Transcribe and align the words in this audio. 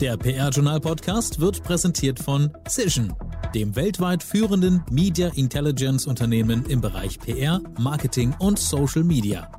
Der 0.00 0.16
PR-Journal-Podcast 0.16 1.40
wird 1.40 1.62
präsentiert 1.62 2.18
von 2.18 2.50
Cision, 2.66 3.14
dem 3.54 3.76
weltweit 3.76 4.22
führenden 4.22 4.82
Media 4.90 5.28
Intelligence 5.34 6.06
Unternehmen 6.06 6.64
im 6.64 6.80
Bereich 6.80 7.18
PR, 7.18 7.60
Marketing 7.78 8.34
und 8.38 8.58
Social 8.58 9.04
Media. 9.04 9.52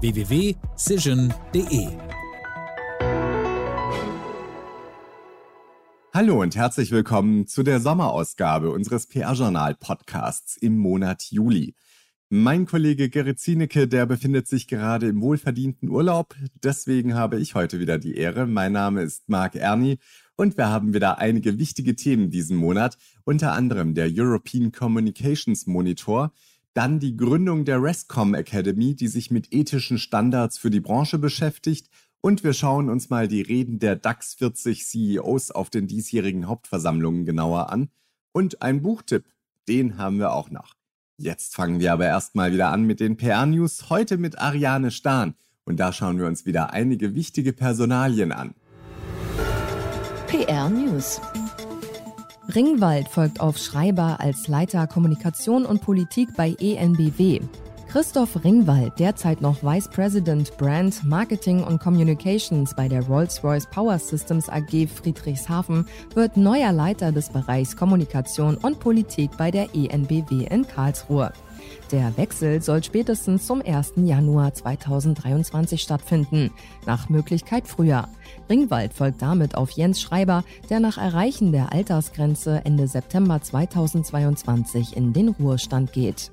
www.cision.de 0.00 1.86
Hallo 6.12 6.42
und 6.42 6.56
herzlich 6.56 6.90
willkommen 6.90 7.46
zu 7.46 7.62
der 7.62 7.78
Sommerausgabe 7.78 8.72
unseres 8.72 9.06
PR-Journal-Podcasts 9.06 10.56
im 10.56 10.76
Monat 10.76 11.30
Juli. 11.30 11.76
Mein 12.30 12.66
Kollege 12.66 13.08
Gerrit 13.08 13.40
Zienecke, 13.40 13.88
der 13.88 14.04
befindet 14.04 14.46
sich 14.46 14.68
gerade 14.68 15.08
im 15.08 15.22
wohlverdienten 15.22 15.88
Urlaub. 15.88 16.34
Deswegen 16.62 17.14
habe 17.14 17.40
ich 17.40 17.54
heute 17.54 17.80
wieder 17.80 17.96
die 17.96 18.16
Ehre. 18.16 18.46
Mein 18.46 18.72
Name 18.72 19.00
ist 19.00 19.30
Marc 19.30 19.54
Erni 19.54 19.96
und 20.36 20.58
wir 20.58 20.68
haben 20.68 20.92
wieder 20.92 21.16
einige 21.16 21.58
wichtige 21.58 21.96
Themen 21.96 22.28
diesen 22.28 22.58
Monat. 22.58 22.98
Unter 23.24 23.52
anderem 23.52 23.94
der 23.94 24.10
European 24.12 24.72
Communications 24.72 25.66
Monitor, 25.66 26.34
dann 26.74 27.00
die 27.00 27.16
Gründung 27.16 27.64
der 27.64 27.82
Rescom 27.82 28.34
Academy, 28.34 28.94
die 28.94 29.08
sich 29.08 29.30
mit 29.30 29.50
ethischen 29.54 29.96
Standards 29.96 30.58
für 30.58 30.68
die 30.68 30.80
Branche 30.80 31.18
beschäftigt. 31.18 31.88
Und 32.20 32.44
wir 32.44 32.52
schauen 32.52 32.90
uns 32.90 33.08
mal 33.08 33.26
die 33.26 33.40
Reden 33.40 33.78
der 33.78 33.96
DAX 33.96 34.34
40 34.34 34.84
CEOs 34.84 35.50
auf 35.50 35.70
den 35.70 35.86
diesjährigen 35.86 36.46
Hauptversammlungen 36.46 37.24
genauer 37.24 37.70
an. 37.70 37.88
Und 38.32 38.60
ein 38.60 38.82
Buchtipp, 38.82 39.24
den 39.66 39.96
haben 39.96 40.18
wir 40.18 40.34
auch 40.34 40.50
noch. 40.50 40.77
Jetzt 41.20 41.56
fangen 41.56 41.80
wir 41.80 41.92
aber 41.92 42.06
erstmal 42.06 42.52
wieder 42.52 42.68
an 42.68 42.84
mit 42.84 43.00
den 43.00 43.16
PR-News, 43.16 43.90
heute 43.90 44.18
mit 44.18 44.38
Ariane 44.38 44.92
Stahn. 44.92 45.34
Und 45.64 45.80
da 45.80 45.92
schauen 45.92 46.16
wir 46.20 46.26
uns 46.26 46.46
wieder 46.46 46.72
einige 46.72 47.16
wichtige 47.16 47.52
Personalien 47.52 48.30
an. 48.30 48.54
PR 50.28 50.70
News. 50.70 51.20
Ringwald 52.54 53.08
folgt 53.08 53.40
auf 53.40 53.58
Schreiber 53.58 54.20
als 54.20 54.46
Leiter 54.46 54.86
Kommunikation 54.86 55.66
und 55.66 55.82
Politik 55.82 56.28
bei 56.36 56.54
ENBW. 56.60 57.40
Christoph 57.90 58.44
Ringwald, 58.44 58.98
derzeit 58.98 59.40
noch 59.40 59.62
Vice 59.62 59.88
President 59.88 60.54
Brand, 60.58 61.02
Marketing 61.04 61.64
und 61.64 61.80
Communications 61.80 62.74
bei 62.74 62.86
der 62.86 63.02
Rolls-Royce 63.06 63.66
Power 63.70 63.98
Systems 63.98 64.50
AG 64.50 64.86
Friedrichshafen, 64.86 65.86
wird 66.14 66.36
neuer 66.36 66.70
Leiter 66.72 67.12
des 67.12 67.30
Bereichs 67.30 67.76
Kommunikation 67.76 68.58
und 68.58 68.78
Politik 68.78 69.30
bei 69.38 69.50
der 69.50 69.74
ENBW 69.74 70.44
in 70.50 70.68
Karlsruhe. 70.68 71.32
Der 71.90 72.14
Wechsel 72.18 72.60
soll 72.60 72.84
spätestens 72.84 73.46
zum 73.46 73.62
1. 73.62 73.94
Januar 73.96 74.52
2023 74.52 75.80
stattfinden, 75.80 76.50
nach 76.84 77.08
Möglichkeit 77.08 77.66
früher. 77.66 78.06
Ringwald 78.50 78.92
folgt 78.92 79.22
damit 79.22 79.54
auf 79.54 79.70
Jens 79.70 80.02
Schreiber, 80.02 80.44
der 80.68 80.80
nach 80.80 80.98
Erreichen 80.98 81.52
der 81.52 81.72
Altersgrenze 81.72 82.60
Ende 82.66 82.86
September 82.86 83.40
2022 83.40 84.94
in 84.94 85.14
den 85.14 85.30
Ruhestand 85.30 85.94
geht. 85.94 86.30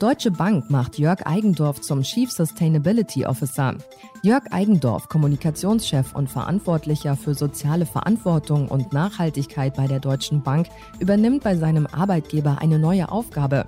Deutsche 0.00 0.32
Bank 0.32 0.70
macht 0.70 0.98
Jörg 0.98 1.24
Eigendorf 1.24 1.80
zum 1.80 2.02
Chief 2.02 2.30
Sustainability 2.30 3.26
Officer. 3.26 3.76
Jörg 4.22 4.42
Eigendorf, 4.50 5.08
Kommunikationschef 5.08 6.16
und 6.16 6.28
Verantwortlicher 6.28 7.16
für 7.16 7.34
soziale 7.34 7.86
Verantwortung 7.86 8.66
und 8.66 8.92
Nachhaltigkeit 8.92 9.76
bei 9.76 9.86
der 9.86 10.00
Deutschen 10.00 10.42
Bank, 10.42 10.66
übernimmt 10.98 11.44
bei 11.44 11.56
seinem 11.56 11.86
Arbeitgeber 11.86 12.58
eine 12.60 12.80
neue 12.80 13.10
Aufgabe. 13.10 13.66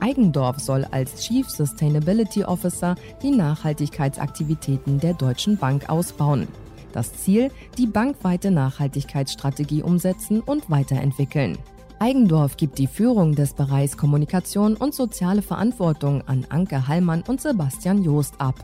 Eigendorf 0.00 0.58
soll 0.58 0.84
als 0.90 1.20
Chief 1.22 1.48
Sustainability 1.48 2.44
Officer 2.44 2.96
die 3.22 3.30
Nachhaltigkeitsaktivitäten 3.30 4.98
der 4.98 5.14
Deutschen 5.14 5.58
Bank 5.58 5.88
ausbauen. 5.88 6.48
Das 6.92 7.14
Ziel, 7.14 7.52
die 7.76 7.86
bankweite 7.86 8.50
Nachhaltigkeitsstrategie 8.50 9.84
umsetzen 9.84 10.40
und 10.40 10.68
weiterentwickeln. 10.70 11.56
Eigendorf 12.00 12.56
gibt 12.56 12.78
die 12.78 12.86
Führung 12.86 13.34
des 13.34 13.54
Bereichs 13.54 13.96
Kommunikation 13.96 14.76
und 14.76 14.94
soziale 14.94 15.42
Verantwortung 15.42 16.22
an 16.28 16.46
Anke 16.48 16.86
Hallmann 16.86 17.24
und 17.26 17.40
Sebastian 17.40 18.04
Joost 18.04 18.40
ab. 18.40 18.54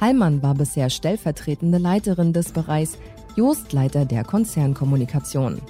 Hallmann 0.00 0.42
war 0.42 0.54
bisher 0.54 0.90
stellvertretende 0.90 1.78
Leiterin 1.78 2.32
des 2.32 2.50
Bereichs, 2.50 2.98
Joost 3.36 3.72
Leiter 3.72 4.06
der 4.06 4.24
Konzernkommunikation. 4.24 5.60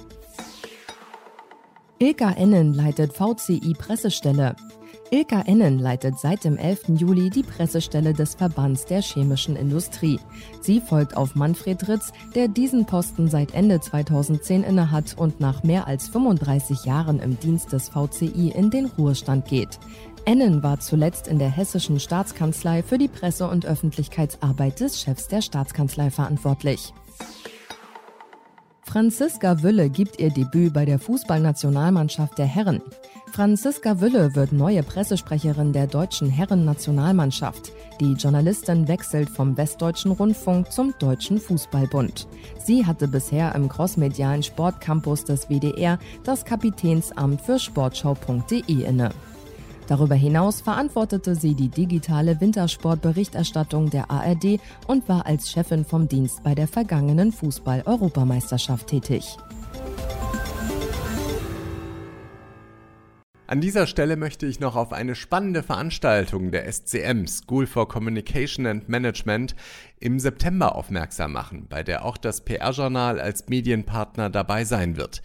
Ilka 1.99 2.31
Ennen 2.31 2.73
leitet 2.73 3.13
VCI 3.13 3.75
Pressestelle. 3.77 4.55
Ilka 5.13 5.41
Ennen 5.41 5.77
leitet 5.77 6.17
seit 6.17 6.45
dem 6.45 6.55
11. 6.55 6.97
Juli 6.97 7.29
die 7.29 7.43
Pressestelle 7.43 8.13
des 8.13 8.35
Verbands 8.35 8.85
der 8.85 9.01
chemischen 9.01 9.57
Industrie. 9.57 10.21
Sie 10.61 10.79
folgt 10.79 11.17
auf 11.17 11.35
Manfred 11.35 11.85
Ritz, 11.89 12.13
der 12.33 12.47
diesen 12.47 12.85
Posten 12.85 13.27
seit 13.27 13.53
Ende 13.53 13.81
2010 13.81 14.63
innehat 14.63 15.17
und 15.17 15.41
nach 15.41 15.63
mehr 15.63 15.85
als 15.85 16.07
35 16.07 16.85
Jahren 16.85 17.19
im 17.19 17.37
Dienst 17.37 17.73
des 17.73 17.89
VCI 17.89 18.53
in 18.55 18.69
den 18.69 18.85
Ruhestand 18.85 19.45
geht. 19.49 19.79
Ennen 20.23 20.63
war 20.63 20.79
zuletzt 20.79 21.27
in 21.27 21.39
der 21.39 21.49
hessischen 21.49 21.99
Staatskanzlei 21.99 22.81
für 22.81 22.97
die 22.97 23.09
Presse- 23.09 23.49
und 23.49 23.65
Öffentlichkeitsarbeit 23.65 24.79
des 24.79 25.01
Chefs 25.01 25.27
der 25.27 25.41
Staatskanzlei 25.41 26.09
verantwortlich. 26.09 26.93
Franziska 28.83 29.63
Wülle 29.63 29.89
gibt 29.89 30.19
ihr 30.19 30.31
Debüt 30.31 30.73
bei 30.73 30.83
der 30.85 30.99
Fußballnationalmannschaft 30.99 32.37
der 32.37 32.45
Herren. 32.45 32.81
Franziska 33.31 34.01
Wülle 34.01 34.35
wird 34.35 34.51
neue 34.51 34.83
Pressesprecherin 34.83 35.71
der 35.71 35.87
deutschen 35.87 36.29
Herrennationalmannschaft. 36.29 37.71
Die 38.01 38.11
Journalistin 38.13 38.89
wechselt 38.89 39.29
vom 39.29 39.55
Westdeutschen 39.55 40.11
Rundfunk 40.11 40.69
zum 40.69 40.93
Deutschen 40.99 41.39
Fußballbund. 41.39 42.27
Sie 42.61 42.85
hatte 42.85 43.07
bisher 43.07 43.55
im 43.55 43.69
crossmedialen 43.69 44.43
Sportcampus 44.43 45.23
des 45.23 45.47
WDR 45.49 45.97
das 46.25 46.43
Kapitänsamt 46.43 47.39
für 47.39 47.57
Sportschau.de 47.57 48.83
inne. 48.83 49.11
Darüber 49.87 50.15
hinaus 50.15 50.59
verantwortete 50.59 51.35
sie 51.35 51.55
die 51.55 51.69
digitale 51.69 52.41
Wintersportberichterstattung 52.41 53.89
der 53.89 54.11
ARD 54.11 54.59
und 54.87 55.07
war 55.07 55.25
als 55.25 55.49
Chefin 55.49 55.85
vom 55.85 56.09
Dienst 56.09 56.43
bei 56.43 56.53
der 56.53 56.67
vergangenen 56.67 57.31
Fußball-Europameisterschaft 57.31 58.87
tätig. 58.87 59.37
An 63.51 63.59
dieser 63.59 63.85
Stelle 63.85 64.15
möchte 64.15 64.45
ich 64.45 64.61
noch 64.61 64.77
auf 64.77 64.93
eine 64.93 65.13
spannende 65.13 65.61
Veranstaltung 65.61 66.51
der 66.51 66.71
SCM 66.71 67.27
School 67.27 67.67
for 67.67 67.89
Communication 67.89 68.65
and 68.65 68.87
Management 68.87 69.57
im 69.99 70.21
September 70.21 70.73
aufmerksam 70.73 71.33
machen, 71.33 71.67
bei 71.67 71.83
der 71.83 72.05
auch 72.05 72.15
das 72.15 72.45
PR-Journal 72.45 73.19
als 73.19 73.49
Medienpartner 73.49 74.29
dabei 74.29 74.63
sein 74.63 74.95
wird. 74.95 75.21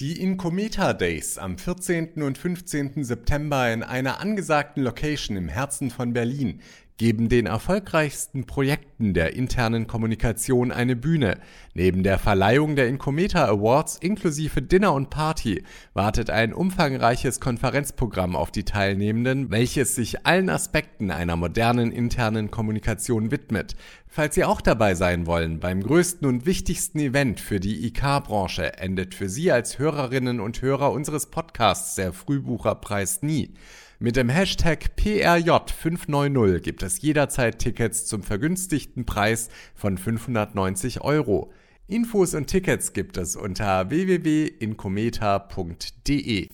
Die 0.00 0.20
Incometa 0.20 0.92
Days 0.92 1.38
am 1.38 1.56
14. 1.56 2.20
und 2.20 2.36
15. 2.36 3.04
September 3.04 3.72
in 3.72 3.84
einer 3.84 4.18
angesagten 4.18 4.82
Location 4.82 5.36
im 5.36 5.46
Herzen 5.48 5.90
von 5.90 6.12
Berlin 6.12 6.60
geben 6.98 7.28
den 7.28 7.46
erfolgreichsten 7.46 8.44
Projekten 8.44 9.14
der 9.14 9.34
internen 9.34 9.86
Kommunikation 9.86 10.72
eine 10.72 10.96
Bühne. 10.96 11.38
Neben 11.72 12.02
der 12.02 12.18
Verleihung 12.18 12.74
der 12.74 12.88
Incometa 12.88 13.46
Awards 13.46 13.96
inklusive 13.96 14.60
Dinner 14.60 14.92
und 14.92 15.08
Party 15.08 15.62
wartet 15.94 16.28
ein 16.28 16.52
umfangreiches 16.52 17.38
Konferenzprogramm 17.38 18.34
auf 18.34 18.50
die 18.50 18.64
Teilnehmenden, 18.64 19.50
welches 19.50 19.94
sich 19.94 20.26
allen 20.26 20.50
Aspekten 20.50 21.12
einer 21.12 21.36
modernen 21.36 21.92
internen 21.92 22.50
Kommunikation 22.50 23.30
widmet. 23.30 23.76
Falls 24.08 24.34
Sie 24.34 24.44
auch 24.44 24.60
dabei 24.60 24.96
sein 24.96 25.26
wollen 25.26 25.60
beim 25.60 25.82
größten 25.82 26.26
und 26.26 26.46
wichtigsten 26.46 26.98
Event 26.98 27.38
für 27.38 27.60
die 27.60 27.86
IK-Branche, 27.86 28.78
endet 28.78 29.14
für 29.14 29.28
Sie 29.28 29.52
als 29.52 29.78
Hörerinnen 29.78 30.40
und 30.40 30.60
Hörer 30.60 30.90
unseres 30.90 31.26
Podcasts 31.26 31.94
der 31.94 32.12
Frühbucherpreis 32.12 33.22
nie. 33.22 33.54
Mit 34.00 34.14
dem 34.14 34.28
Hashtag 34.28 34.92
PRJ590 34.96 36.60
gibt 36.60 36.84
es 36.84 37.02
jederzeit 37.02 37.58
Tickets 37.58 38.06
zum 38.06 38.22
vergünstigten 38.22 39.04
Preis 39.04 39.48
von 39.74 39.98
590 39.98 41.00
Euro. 41.00 41.50
Infos 41.88 42.34
und 42.34 42.46
Tickets 42.46 42.92
gibt 42.92 43.16
es 43.16 43.34
unter 43.34 43.90
www.incometa.de. 43.90 46.48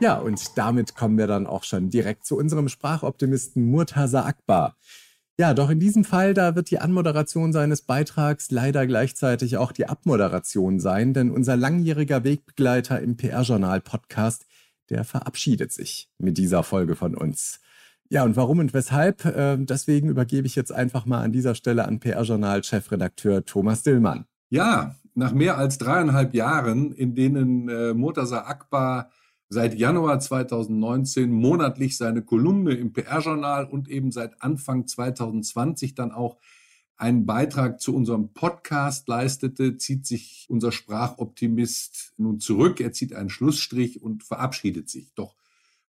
Ja, 0.00 0.16
und 0.16 0.56
damit 0.56 0.94
kommen 0.94 1.18
wir 1.18 1.26
dann 1.26 1.46
auch 1.46 1.64
schon 1.64 1.90
direkt 1.90 2.24
zu 2.24 2.38
unserem 2.38 2.70
Sprachoptimisten 2.70 3.66
Murtaza 3.66 4.24
Akbar. 4.24 4.78
Ja, 5.38 5.52
doch 5.52 5.68
in 5.68 5.80
diesem 5.80 6.04
Fall, 6.04 6.32
da 6.32 6.56
wird 6.56 6.70
die 6.70 6.78
Anmoderation 6.78 7.52
seines 7.52 7.82
Beitrags 7.82 8.50
leider 8.50 8.86
gleichzeitig 8.86 9.58
auch 9.58 9.72
die 9.72 9.86
Abmoderation 9.86 10.80
sein, 10.80 11.12
denn 11.12 11.30
unser 11.30 11.56
langjähriger 11.56 12.24
Wegbegleiter 12.24 13.00
im 13.00 13.18
PR-Journal-Podcast 13.18 14.46
der 14.90 15.04
verabschiedet 15.04 15.72
sich 15.72 16.08
mit 16.18 16.36
dieser 16.36 16.62
Folge 16.62 16.96
von 16.96 17.14
uns. 17.14 17.60
Ja, 18.10 18.24
und 18.24 18.36
warum 18.36 18.58
und 18.58 18.74
weshalb? 18.74 19.24
Äh, 19.24 19.56
deswegen 19.58 20.08
übergebe 20.08 20.46
ich 20.46 20.56
jetzt 20.56 20.72
einfach 20.72 21.06
mal 21.06 21.22
an 21.22 21.32
dieser 21.32 21.54
Stelle 21.54 21.86
an 21.86 22.00
PR-Journal-Chefredakteur 22.00 23.44
Thomas 23.44 23.84
Dillmann. 23.84 24.24
Ja, 24.48 24.96
nach 25.14 25.32
mehr 25.32 25.56
als 25.56 25.78
dreieinhalb 25.78 26.34
Jahren, 26.34 26.92
in 26.92 27.14
denen 27.14 27.68
äh, 27.68 27.94
Murtaza 27.94 28.46
Akbar 28.46 29.10
seit 29.48 29.74
Januar 29.74 30.18
2019 30.18 31.30
monatlich 31.30 31.96
seine 31.96 32.22
Kolumne 32.22 32.72
im 32.74 32.92
PR-Journal 32.92 33.66
und 33.66 33.88
eben 33.88 34.10
seit 34.10 34.42
Anfang 34.42 34.86
2020 34.86 35.94
dann 35.94 36.12
auch 36.12 36.38
einen 37.00 37.24
Beitrag 37.24 37.80
zu 37.80 37.94
unserem 37.94 38.34
Podcast 38.34 39.08
leistete, 39.08 39.78
zieht 39.78 40.06
sich 40.06 40.46
unser 40.50 40.70
Sprachoptimist 40.70 42.12
nun 42.18 42.40
zurück. 42.40 42.80
Er 42.80 42.92
zieht 42.92 43.14
einen 43.14 43.30
Schlussstrich 43.30 44.02
und 44.02 44.22
verabschiedet 44.22 44.90
sich. 44.90 45.14
Doch 45.14 45.34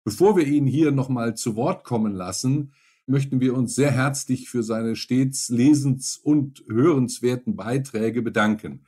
bevor 0.06 0.38
wir 0.38 0.48
ihn 0.48 0.66
hier 0.66 0.92
nochmal 0.92 1.36
zu 1.36 1.56
Wort 1.58 1.84
kommen 1.84 2.14
lassen, 2.14 2.72
möchten 3.08 3.42
wir 3.42 3.56
uns 3.56 3.76
sehr 3.76 3.92
herzlich 3.92 4.50
für 4.50 4.64
seine 4.64 4.96
stets 4.96 5.50
lesens- 5.50 6.18
und 6.18 6.64
hörenswerten 6.70 7.58
Beiträge 7.58 8.22
bedanken. 8.22 8.86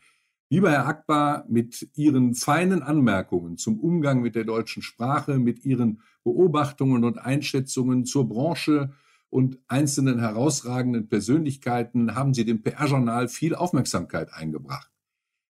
Lieber 0.49 0.71
Herr 0.71 0.85
Akbar, 0.85 1.45
mit 1.49 1.89
Ihren 1.95 2.35
feinen 2.35 2.83
Anmerkungen 2.83 3.57
zum 3.57 3.79
Umgang 3.79 4.21
mit 4.21 4.35
der 4.35 4.45
deutschen 4.45 4.81
Sprache, 4.81 5.39
mit 5.39 5.65
Ihren 5.65 6.01
Beobachtungen 6.23 7.03
und 7.03 7.17
Einschätzungen 7.17 8.05
zur 8.05 8.29
Branche 8.29 8.93
und 9.33 9.57
einzelnen 9.67 10.19
herausragenden 10.19 11.09
Persönlichkeiten 11.09 12.13
haben 12.13 12.35
Sie 12.35 12.45
dem 12.45 12.61
PR-Journal 12.61 13.27
viel 13.27 13.55
Aufmerksamkeit 13.55 14.31
eingebracht. 14.31 14.91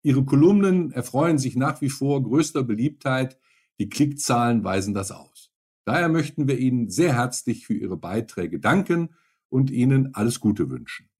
Ihre 0.02 0.24
Kolumnen 0.24 0.92
erfreuen 0.92 1.36
sich 1.36 1.56
nach 1.56 1.82
wie 1.82 1.90
vor 1.90 2.22
größter 2.22 2.62
Beliebtheit. 2.62 3.38
Die 3.78 3.90
Klickzahlen 3.90 4.64
weisen 4.64 4.94
das 4.94 5.10
aus. 5.10 5.52
Daher 5.84 6.08
möchten 6.08 6.48
wir 6.48 6.58
Ihnen 6.58 6.88
sehr 6.88 7.12
herzlich 7.12 7.66
für 7.66 7.74
Ihre 7.74 7.98
Beiträge 7.98 8.60
danken 8.60 9.10
und 9.50 9.70
Ihnen 9.70 10.14
alles 10.14 10.40
Gute 10.40 10.70
wünschen. 10.70 11.10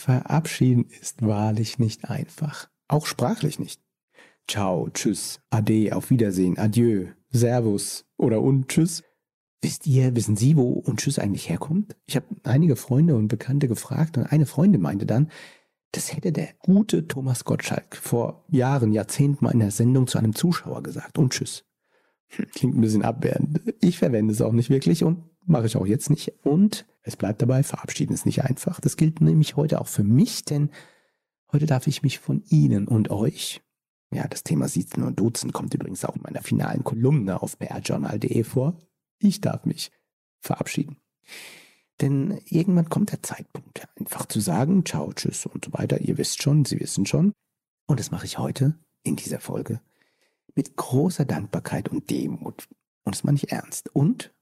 Verabschieden 0.00 0.86
ist 0.86 1.20
wahrlich 1.20 1.78
nicht 1.78 2.08
einfach. 2.08 2.70
Auch 2.88 3.04
sprachlich 3.04 3.58
nicht. 3.58 3.82
Ciao, 4.48 4.88
tschüss, 4.88 5.42
ade, 5.50 5.94
auf 5.94 6.08
Wiedersehen, 6.08 6.56
adieu, 6.56 7.08
servus 7.28 8.06
oder 8.16 8.40
und 8.40 8.68
tschüss 8.68 9.02
Wisst 9.60 9.86
ihr, 9.86 10.14
wissen 10.14 10.36
Sie, 10.36 10.56
wo 10.56 10.70
und 10.70 11.18
eigentlich 11.18 11.48
herkommt? 11.48 11.96
Ich 12.06 12.14
habe 12.16 12.26
einige 12.44 12.76
Freunde 12.76 13.16
und 13.16 13.28
Bekannte 13.28 13.66
gefragt 13.66 14.16
und 14.16 14.24
eine 14.24 14.46
Freundin 14.46 14.80
meinte 14.80 15.04
dann, 15.04 15.30
das 15.92 16.14
hätte 16.14 16.32
der 16.32 16.50
gute 16.60 17.08
Thomas 17.08 17.44
Gottschalk 17.44 17.96
vor 17.96 18.44
Jahren, 18.48 18.92
Jahrzehnten 18.92 19.44
mal 19.44 19.52
in 19.52 19.60
der 19.60 19.70
Sendung 19.70 20.06
zu 20.06 20.18
einem 20.18 20.34
Zuschauer 20.34 20.82
gesagt. 20.82 21.18
Und. 21.18 21.34
Hm, 21.34 22.46
klingt 22.54 22.76
ein 22.76 22.80
bisschen 22.82 23.02
abwehrend. 23.02 23.60
Ich 23.80 23.98
verwende 23.98 24.32
es 24.32 24.42
auch 24.42 24.52
nicht 24.52 24.70
wirklich 24.70 25.02
und 25.02 25.24
mache 25.46 25.66
ich 25.66 25.76
auch 25.76 25.86
jetzt 25.86 26.10
nicht. 26.10 26.34
Und 26.44 26.86
es 27.02 27.16
bleibt 27.16 27.40
dabei, 27.40 27.62
verabschieden 27.62 28.12
ist 28.12 28.26
nicht 28.26 28.44
einfach. 28.44 28.80
Das 28.80 28.96
gilt 28.96 29.20
nämlich 29.20 29.56
heute 29.56 29.80
auch 29.80 29.86
für 29.88 30.04
mich, 30.04 30.44
denn 30.44 30.70
heute 31.50 31.66
darf 31.66 31.86
ich 31.86 32.02
mich 32.02 32.18
von 32.18 32.42
Ihnen 32.50 32.86
und 32.86 33.10
euch 33.10 33.62
ja, 34.10 34.26
das 34.26 34.42
Thema 34.42 34.68
Siezen 34.68 35.02
und 35.02 35.20
Duzen 35.20 35.52
kommt 35.52 35.74
übrigens 35.74 36.04
auch 36.04 36.16
in 36.16 36.22
meiner 36.22 36.42
finalen 36.42 36.82
Kolumne 36.82 37.42
auf 37.42 37.58
brjournal.de 37.58 38.42
vor. 38.44 38.78
Ich 39.18 39.40
darf 39.40 39.64
mich 39.64 39.90
verabschieden. 40.40 40.96
Denn 42.00 42.40
irgendwann 42.44 42.88
kommt 42.88 43.10
der 43.10 43.22
Zeitpunkt, 43.22 43.86
einfach 43.98 44.26
zu 44.26 44.40
sagen, 44.40 44.84
ciao, 44.86 45.12
tschüss 45.12 45.46
und 45.46 45.64
so 45.64 45.72
weiter. 45.72 46.00
Ihr 46.00 46.16
wisst 46.16 46.42
schon, 46.42 46.64
Sie 46.64 46.78
wissen 46.78 47.06
schon. 47.06 47.32
Und 47.86 47.98
das 47.98 48.10
mache 48.10 48.26
ich 48.26 48.38
heute 48.38 48.78
in 49.02 49.16
dieser 49.16 49.40
Folge 49.40 49.80
mit 50.54 50.76
großer 50.76 51.24
Dankbarkeit 51.24 51.88
und 51.88 52.10
Demut. 52.10 52.68
Und 53.04 53.14
das 53.14 53.24
meine 53.24 53.36
ich 53.36 53.50
ernst. 53.50 53.94
Und 53.94 54.32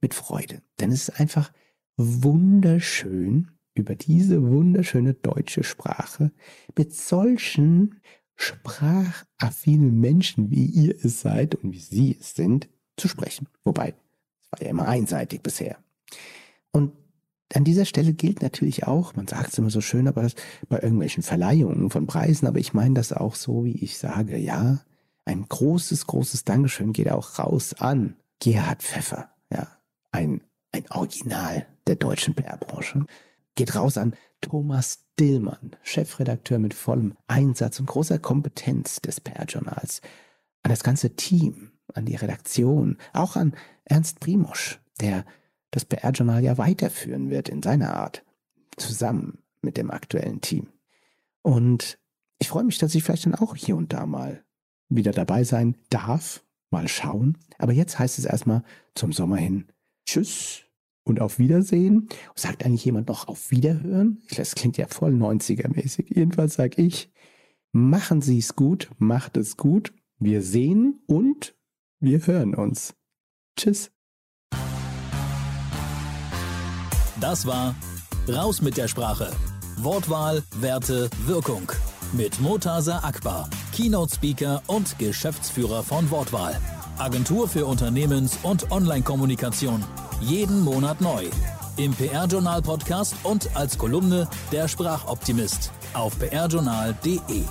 mit 0.00 0.14
Freude. 0.14 0.62
Denn 0.80 0.92
es 0.92 1.08
ist 1.08 1.20
einfach 1.20 1.52
wunderschön, 1.96 3.50
über 3.74 3.94
diese 3.94 4.42
wunderschöne 4.42 5.14
deutsche 5.14 5.62
Sprache 5.62 6.32
mit 6.76 6.94
solchen 6.94 8.00
sprachaffinen 8.34 9.98
Menschen, 9.98 10.50
wie 10.50 10.66
ihr 10.66 10.96
es 11.04 11.20
seid 11.20 11.54
und 11.54 11.72
wie 11.72 11.80
sie 11.80 12.16
es 12.18 12.34
sind, 12.34 12.68
zu 12.96 13.08
sprechen. 13.08 13.48
Wobei, 13.64 13.94
war 14.50 14.62
ja 14.62 14.68
immer 14.68 14.88
einseitig 14.88 15.42
bisher. 15.42 15.78
Und 16.72 16.92
an 17.54 17.64
dieser 17.64 17.86
Stelle 17.86 18.12
gilt 18.12 18.42
natürlich 18.42 18.86
auch, 18.86 19.14
man 19.14 19.26
sagt 19.26 19.52
es 19.52 19.58
immer 19.58 19.70
so 19.70 19.80
schön, 19.80 20.06
aber 20.06 20.28
bei 20.68 20.80
irgendwelchen 20.80 21.22
Verleihungen 21.22 21.90
von 21.90 22.06
Preisen, 22.06 22.46
aber 22.46 22.58
ich 22.58 22.74
meine 22.74 22.94
das 22.94 23.12
auch 23.12 23.34
so, 23.34 23.64
wie 23.64 23.76
ich 23.76 23.98
sage, 23.98 24.36
ja, 24.36 24.80
ein 25.24 25.46
großes, 25.48 26.06
großes 26.06 26.44
Dankeschön 26.44 26.92
geht 26.92 27.10
auch 27.10 27.38
raus 27.38 27.74
an 27.78 28.16
Gerhard 28.40 28.82
Pfeffer, 28.82 29.30
ja, 29.52 29.68
ein, 30.12 30.42
ein 30.72 30.84
Original 30.90 31.66
der 31.86 31.96
deutschen 31.96 32.34
PR-Branche. 32.34 33.06
Geht 33.54 33.74
raus 33.74 33.98
an 33.98 34.14
Thomas 34.40 35.06
Dillmann, 35.18 35.76
Chefredakteur 35.82 36.58
mit 36.58 36.74
vollem 36.74 37.16
Einsatz 37.26 37.80
und 37.80 37.86
großer 37.86 38.18
Kompetenz 38.18 39.00
des 39.00 39.20
PR-Journals, 39.20 40.00
an 40.62 40.70
das 40.70 40.84
ganze 40.84 41.16
Team, 41.16 41.67
an 41.94 42.04
die 42.04 42.16
Redaktion, 42.16 42.98
auch 43.12 43.36
an 43.36 43.54
Ernst 43.84 44.20
Primosch, 44.20 44.80
der 45.00 45.24
das 45.70 45.84
PR-Journal 45.84 46.42
ja 46.42 46.58
weiterführen 46.58 47.30
wird 47.30 47.48
in 47.48 47.62
seiner 47.62 47.94
Art, 47.94 48.24
zusammen 48.76 49.38
mit 49.62 49.76
dem 49.76 49.90
aktuellen 49.90 50.40
Team. 50.40 50.68
Und 51.42 51.98
ich 52.38 52.48
freue 52.48 52.64
mich, 52.64 52.78
dass 52.78 52.94
ich 52.94 53.02
vielleicht 53.02 53.26
dann 53.26 53.34
auch 53.34 53.56
hier 53.56 53.76
und 53.76 53.92
da 53.92 54.06
mal 54.06 54.44
wieder 54.88 55.12
dabei 55.12 55.44
sein 55.44 55.76
darf, 55.90 56.44
mal 56.70 56.88
schauen. 56.88 57.38
Aber 57.58 57.72
jetzt 57.72 57.98
heißt 57.98 58.18
es 58.18 58.24
erstmal 58.24 58.62
zum 58.94 59.12
Sommer 59.12 59.36
hin 59.36 59.66
Tschüss 60.06 60.64
und 61.04 61.20
auf 61.20 61.38
Wiedersehen. 61.38 62.08
Sagt 62.34 62.64
eigentlich 62.64 62.84
jemand 62.84 63.08
noch 63.08 63.28
auf 63.28 63.50
Wiederhören? 63.50 64.22
Das 64.36 64.54
klingt 64.54 64.76
ja 64.78 64.86
voll 64.86 65.12
90er-mäßig. 65.12 66.14
Jedenfalls 66.14 66.54
sage 66.54 66.80
ich, 66.80 67.10
machen 67.72 68.22
Sie 68.22 68.38
es 68.38 68.54
gut, 68.56 68.90
macht 68.98 69.36
es 69.36 69.56
gut. 69.56 69.92
Wir 70.18 70.42
sehen 70.42 71.00
und 71.06 71.54
wir 72.00 72.26
hören 72.26 72.54
uns. 72.54 72.94
Tschüss. 73.58 73.90
Das 77.20 77.46
war 77.46 77.74
Raus 78.28 78.60
mit 78.62 78.76
der 78.76 78.88
Sprache. 78.88 79.30
Wortwahl, 79.78 80.42
Werte, 80.60 81.08
Wirkung. 81.26 81.72
Mit 82.12 82.40
Motasa 82.40 83.00
Akbar, 83.00 83.48
Keynote 83.72 84.14
Speaker 84.14 84.62
und 84.66 84.98
Geschäftsführer 84.98 85.82
von 85.82 86.10
Wortwahl. 86.10 86.58
Agentur 86.98 87.48
für 87.48 87.66
Unternehmens- 87.66 88.38
und 88.42 88.70
Online-Kommunikation. 88.70 89.84
Jeden 90.20 90.60
Monat 90.60 91.00
neu. 91.00 91.26
Im 91.76 91.94
PR-Journal 91.94 92.60
Podcast 92.62 93.14
und 93.22 93.48
als 93.54 93.78
Kolumne 93.78 94.28
der 94.50 94.68
Sprachoptimist 94.68 95.70
auf 95.94 96.18
prjournal.de. 96.18 97.44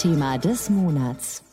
Top-Thema 0.00 0.38
des 0.38 0.70
Monats. 0.70 1.44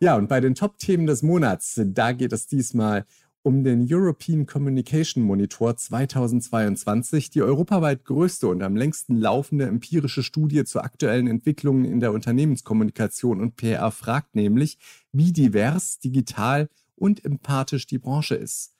Ja, 0.00 0.16
und 0.16 0.26
bei 0.26 0.40
den 0.40 0.54
Top-Themen 0.54 1.06
des 1.06 1.22
Monats, 1.22 1.78
da 1.84 2.12
geht 2.12 2.32
es 2.32 2.46
diesmal 2.46 3.04
um 3.42 3.62
den 3.62 3.86
European 3.92 4.46
Communication 4.46 5.22
Monitor 5.22 5.76
2022, 5.76 7.28
die 7.28 7.42
europaweit 7.42 8.06
größte 8.06 8.48
und 8.48 8.62
am 8.62 8.74
längsten 8.74 9.18
laufende 9.18 9.66
empirische 9.66 10.22
Studie 10.22 10.64
zu 10.64 10.80
aktuellen 10.80 11.26
Entwicklungen 11.26 11.84
in 11.84 12.00
der 12.00 12.12
Unternehmenskommunikation 12.12 13.38
und 13.38 13.56
PR 13.56 13.90
fragt 13.90 14.34
nämlich, 14.34 14.78
wie 15.12 15.34
divers, 15.34 15.98
digital 15.98 16.70
und 16.96 17.22
empathisch 17.22 17.86
die 17.86 17.98
Branche 17.98 18.34
ist. 18.34 18.72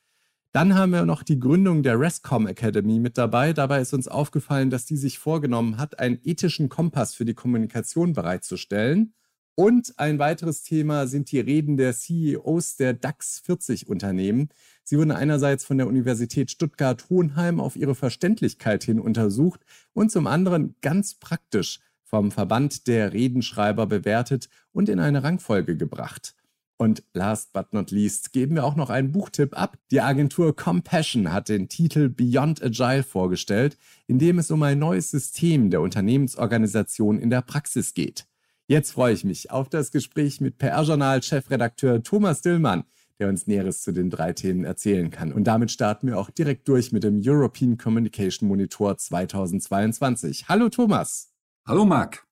Dann 0.53 0.75
haben 0.75 0.91
wir 0.91 1.05
noch 1.05 1.23
die 1.23 1.39
Gründung 1.39 1.85
der 1.85 2.01
Rescom 2.01 2.49
Academy 2.49 2.99
mit 2.99 3.17
dabei. 3.17 3.53
Dabei 3.53 3.81
ist 3.81 3.95
uns 3.95 4.09
aufgefallen, 4.09 4.69
dass 4.69 4.85
die 4.85 4.97
sich 4.97 5.21
vorgenommen 5.21 5.79
hat, 5.79 6.01
einen 6.01 6.19
ethischen 6.25 6.69
Kompass 6.69 7.15
für 7.15 7.25
die 7.25 7.35
Kommunikation 7.35 8.15
bereitzustellen. 8.15 9.15
Und 9.55 9.95
ein 9.99 10.19
weiteres 10.19 10.63
Thema 10.63 11.07
sind 11.07 11.31
die 11.31 11.39
Reden 11.39 11.77
der 11.77 11.93
CEOs 11.93 12.77
der 12.77 12.95
DAX 12.95 13.41
40 13.45 13.89
Unternehmen. 13.89 14.49
Sie 14.83 14.99
wurden 14.99 15.13
einerseits 15.13 15.65
von 15.65 15.79
der 15.79 15.87
Universität 15.87 16.51
Stuttgart-Hohenheim 16.51 17.61
auf 17.61 17.77
ihre 17.77 17.95
Verständlichkeit 17.95 18.83
hin 18.83 18.99
untersucht 18.99 19.61
und 19.93 20.11
zum 20.11 20.27
anderen 20.27 20.75
ganz 20.81 21.15
praktisch 21.15 21.79
vom 22.03 22.33
Verband 22.33 22.89
der 22.89 23.13
Redenschreiber 23.13 23.87
bewertet 23.87 24.49
und 24.73 24.89
in 24.89 24.99
eine 24.99 25.23
Rangfolge 25.23 25.77
gebracht. 25.77 26.35
Und 26.81 27.03
last 27.13 27.53
but 27.53 27.75
not 27.75 27.91
least 27.91 28.33
geben 28.33 28.55
wir 28.55 28.65
auch 28.65 28.75
noch 28.75 28.89
einen 28.89 29.13
Buchtipp 29.13 29.55
ab. 29.55 29.77
Die 29.91 30.01
Agentur 30.01 30.57
Compassion 30.57 31.31
hat 31.31 31.51
den 31.51 31.69
Titel 31.69 32.09
Beyond 32.09 32.63
Agile 32.63 33.03
vorgestellt, 33.03 33.77
in 34.07 34.19
dem 34.19 34.39
es 34.39 34.51
um 34.51 34.63
ein 34.63 34.79
neues 34.79 35.11
System 35.11 35.69
der 35.69 35.83
Unternehmensorganisation 35.83 37.19
in 37.19 37.29
der 37.29 37.43
Praxis 37.43 37.93
geht. 37.93 38.27
Jetzt 38.67 38.93
freue 38.93 39.13
ich 39.13 39.25
mich 39.25 39.51
auf 39.51 39.69
das 39.69 39.91
Gespräch 39.91 40.41
mit 40.41 40.57
PR-Journal-Chefredakteur 40.57 42.03
Thomas 42.03 42.41
Dillmann, 42.41 42.85
der 43.19 43.29
uns 43.29 43.47
Näheres 43.47 43.83
zu 43.83 43.93
den 43.93 44.09
drei 44.09 44.33
Themen 44.33 44.65
erzählen 44.65 45.11
kann. 45.11 45.35
Und 45.35 45.45
damit 45.45 45.71
starten 45.71 46.07
wir 46.07 46.19
auch 46.19 46.31
direkt 46.31 46.67
durch 46.67 46.93
mit 46.93 47.05
dem 47.05 47.21
European 47.23 47.77
Communication 47.77 48.49
Monitor 48.49 48.97
2022. 48.97 50.49
Hallo 50.49 50.71
Thomas. 50.71 51.31
Hallo 51.67 51.85
Marc. 51.85 52.30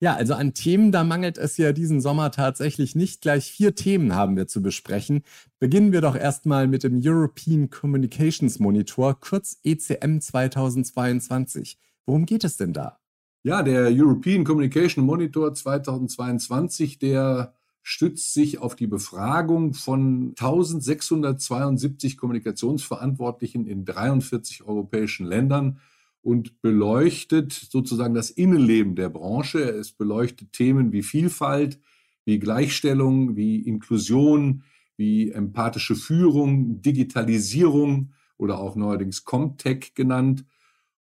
Ja, 0.00 0.14
also 0.14 0.34
an 0.34 0.54
Themen, 0.54 0.92
da 0.92 1.02
mangelt 1.02 1.38
es 1.38 1.56
ja 1.56 1.72
diesen 1.72 2.00
Sommer 2.00 2.30
tatsächlich 2.30 2.94
nicht. 2.94 3.20
Gleich 3.20 3.50
vier 3.50 3.74
Themen 3.74 4.14
haben 4.14 4.36
wir 4.36 4.46
zu 4.46 4.62
besprechen. 4.62 5.22
Beginnen 5.58 5.90
wir 5.90 6.00
doch 6.00 6.14
erstmal 6.14 6.68
mit 6.68 6.84
dem 6.84 7.00
European 7.02 7.68
Communications 7.68 8.60
Monitor, 8.60 9.18
kurz 9.18 9.58
ECM 9.64 10.20
2022. 10.20 11.78
Worum 12.06 12.26
geht 12.26 12.44
es 12.44 12.56
denn 12.56 12.72
da? 12.72 13.00
Ja, 13.42 13.64
der 13.64 13.88
European 13.90 14.44
Communication 14.44 15.04
Monitor 15.04 15.52
2022, 15.52 17.00
der 17.00 17.54
stützt 17.82 18.34
sich 18.34 18.58
auf 18.58 18.76
die 18.76 18.86
Befragung 18.86 19.74
von 19.74 20.34
1672 20.38 22.16
Kommunikationsverantwortlichen 22.16 23.66
in 23.66 23.84
43 23.84 24.62
europäischen 24.62 25.26
Ländern 25.26 25.80
und 26.28 26.60
beleuchtet 26.60 27.54
sozusagen 27.54 28.12
das 28.12 28.28
Innenleben 28.28 28.94
der 28.96 29.08
Branche. 29.08 29.60
Es 29.60 29.92
beleuchtet 29.92 30.52
Themen 30.52 30.92
wie 30.92 31.02
Vielfalt, 31.02 31.80
wie 32.26 32.38
Gleichstellung, 32.38 33.34
wie 33.34 33.62
Inklusion, 33.62 34.62
wie 34.98 35.30
empathische 35.30 35.96
Führung, 35.96 36.82
Digitalisierung 36.82 38.12
oder 38.36 38.58
auch 38.58 38.76
neuerdings 38.76 39.24
Comtech 39.24 39.94
genannt 39.94 40.44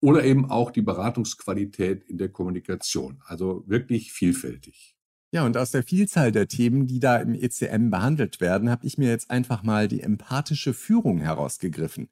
oder 0.00 0.22
eben 0.22 0.48
auch 0.48 0.70
die 0.70 0.82
Beratungsqualität 0.82 2.04
in 2.04 2.16
der 2.16 2.28
Kommunikation. 2.28 3.20
Also 3.26 3.64
wirklich 3.66 4.12
vielfältig. 4.12 4.94
Ja, 5.32 5.44
und 5.44 5.56
aus 5.56 5.72
der 5.72 5.82
Vielzahl 5.82 6.30
der 6.30 6.46
Themen, 6.46 6.86
die 6.86 7.00
da 7.00 7.16
im 7.16 7.34
ECM 7.34 7.90
behandelt 7.90 8.40
werden, 8.40 8.70
habe 8.70 8.86
ich 8.86 8.96
mir 8.96 9.08
jetzt 9.08 9.28
einfach 9.28 9.64
mal 9.64 9.88
die 9.88 10.02
empathische 10.02 10.72
Führung 10.72 11.18
herausgegriffen. 11.18 12.10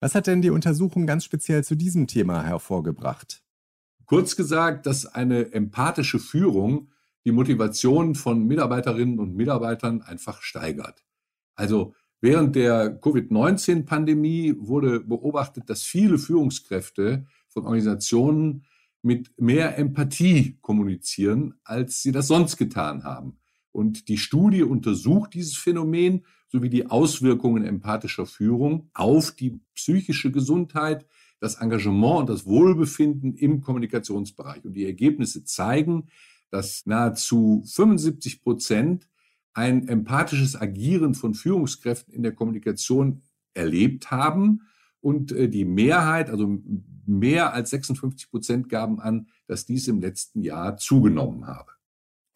Was 0.00 0.14
hat 0.14 0.28
denn 0.28 0.42
die 0.42 0.50
Untersuchung 0.50 1.06
ganz 1.06 1.24
speziell 1.24 1.64
zu 1.64 1.74
diesem 1.74 2.06
Thema 2.06 2.44
hervorgebracht? 2.44 3.42
Kurz 4.06 4.36
gesagt, 4.36 4.86
dass 4.86 5.06
eine 5.06 5.52
empathische 5.52 6.20
Führung 6.20 6.92
die 7.24 7.32
Motivation 7.32 8.14
von 8.14 8.46
Mitarbeiterinnen 8.46 9.18
und 9.18 9.34
Mitarbeitern 9.34 10.02
einfach 10.02 10.40
steigert. 10.40 11.04
Also 11.56 11.94
während 12.20 12.54
der 12.54 12.96
Covid-19-Pandemie 13.00 14.54
wurde 14.58 15.00
beobachtet, 15.00 15.68
dass 15.68 15.82
viele 15.82 16.18
Führungskräfte 16.18 17.26
von 17.48 17.64
Organisationen 17.64 18.64
mit 19.02 19.32
mehr 19.38 19.76
Empathie 19.78 20.58
kommunizieren, 20.60 21.54
als 21.64 22.02
sie 22.02 22.12
das 22.12 22.28
sonst 22.28 22.56
getan 22.56 23.04
haben. 23.04 23.38
Und 23.72 24.08
die 24.08 24.18
Studie 24.18 24.62
untersucht 24.62 25.34
dieses 25.34 25.56
Phänomen 25.56 26.24
sowie 26.48 26.70
die 26.70 26.86
Auswirkungen 26.86 27.64
empathischer 27.64 28.26
Führung 28.26 28.90
auf 28.94 29.32
die 29.32 29.60
psychische 29.74 30.30
Gesundheit, 30.32 31.06
das 31.40 31.56
Engagement 31.56 32.20
und 32.20 32.30
das 32.30 32.46
Wohlbefinden 32.46 33.34
im 33.34 33.60
Kommunikationsbereich. 33.60 34.64
Und 34.64 34.72
die 34.72 34.86
Ergebnisse 34.86 35.44
zeigen, 35.44 36.08
dass 36.50 36.86
nahezu 36.86 37.62
75 37.66 38.42
Prozent 38.42 39.08
ein 39.52 39.88
empathisches 39.88 40.60
Agieren 40.60 41.14
von 41.14 41.34
Führungskräften 41.34 42.14
in 42.14 42.22
der 42.22 42.32
Kommunikation 42.32 43.22
erlebt 43.54 44.10
haben. 44.10 44.62
Und 45.00 45.32
äh, 45.32 45.48
die 45.48 45.64
Mehrheit, 45.64 46.30
also 46.30 46.60
mehr 47.06 47.52
als 47.52 47.70
56 47.70 48.30
Prozent 48.30 48.68
gaben 48.68 49.00
an, 49.00 49.28
dass 49.46 49.66
dies 49.66 49.88
im 49.88 50.00
letzten 50.00 50.42
Jahr 50.42 50.76
zugenommen 50.76 51.46
habe. 51.46 51.77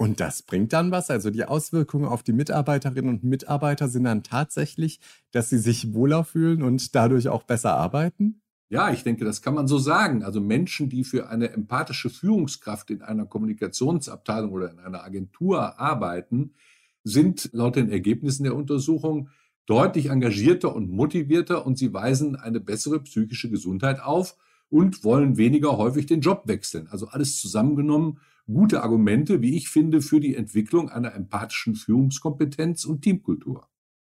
Und 0.03 0.19
das 0.19 0.43
bringt 0.43 0.73
dann 0.73 0.91
was? 0.91 1.11
Also 1.11 1.31
die 1.31 1.45
Auswirkungen 1.45 2.07
auf 2.07 2.25
die 2.25 2.33
Mitarbeiterinnen 2.33 3.09
und 3.09 3.23
Mitarbeiter 3.23 3.87
sind 3.87 4.03
dann 4.03 4.25
tatsächlich, 4.25 4.99
dass 5.31 5.49
sie 5.49 5.59
sich 5.59 5.95
wohler 5.95 6.25
fühlen 6.25 6.65
und 6.65 6.97
dadurch 6.97 7.29
auch 7.29 7.45
besser 7.45 7.77
arbeiten? 7.77 8.43
Ja, 8.69 8.91
ich 8.91 9.05
denke, 9.05 9.25
das 9.25 9.43
kann 9.43 9.55
man 9.55 9.69
so 9.69 9.79
sagen. 9.79 10.25
Also 10.25 10.41
Menschen, 10.41 10.89
die 10.89 11.05
für 11.05 11.29
eine 11.29 11.51
empathische 11.51 12.11
Führungskraft 12.11 12.91
in 12.91 13.03
einer 13.03 13.27
Kommunikationsabteilung 13.27 14.51
oder 14.51 14.73
in 14.73 14.81
einer 14.81 15.05
Agentur 15.05 15.79
arbeiten, 15.79 16.55
sind 17.05 17.51
laut 17.53 17.77
den 17.77 17.89
Ergebnissen 17.89 18.43
der 18.43 18.57
Untersuchung 18.57 19.29
deutlich 19.67 20.11
engagierter 20.11 20.75
und 20.75 20.91
motivierter 20.91 21.65
und 21.65 21.79
sie 21.79 21.95
weisen 21.95 22.35
eine 22.35 22.59
bessere 22.59 22.99
psychische 22.99 23.51
Gesundheit 23.51 24.01
auf 24.01 24.37
und 24.69 25.05
wollen 25.05 25.37
weniger 25.37 25.77
häufig 25.77 26.07
den 26.07 26.23
Job 26.23 26.43
wechseln. 26.47 26.89
Also 26.91 27.07
alles 27.07 27.41
zusammengenommen 27.41 28.19
gute 28.47 28.83
Argumente, 28.83 29.43
wie 29.43 29.57
ich 29.57 29.69
finde, 29.69 30.03
für 30.03 30.21
die 30.21 30.35
Entwicklung 30.35 30.89
einer 30.89 31.15
empathischen 31.15 31.75
Führungskompetenz 31.75 32.85
und 32.85 33.03
Teamkultur. 33.03 33.69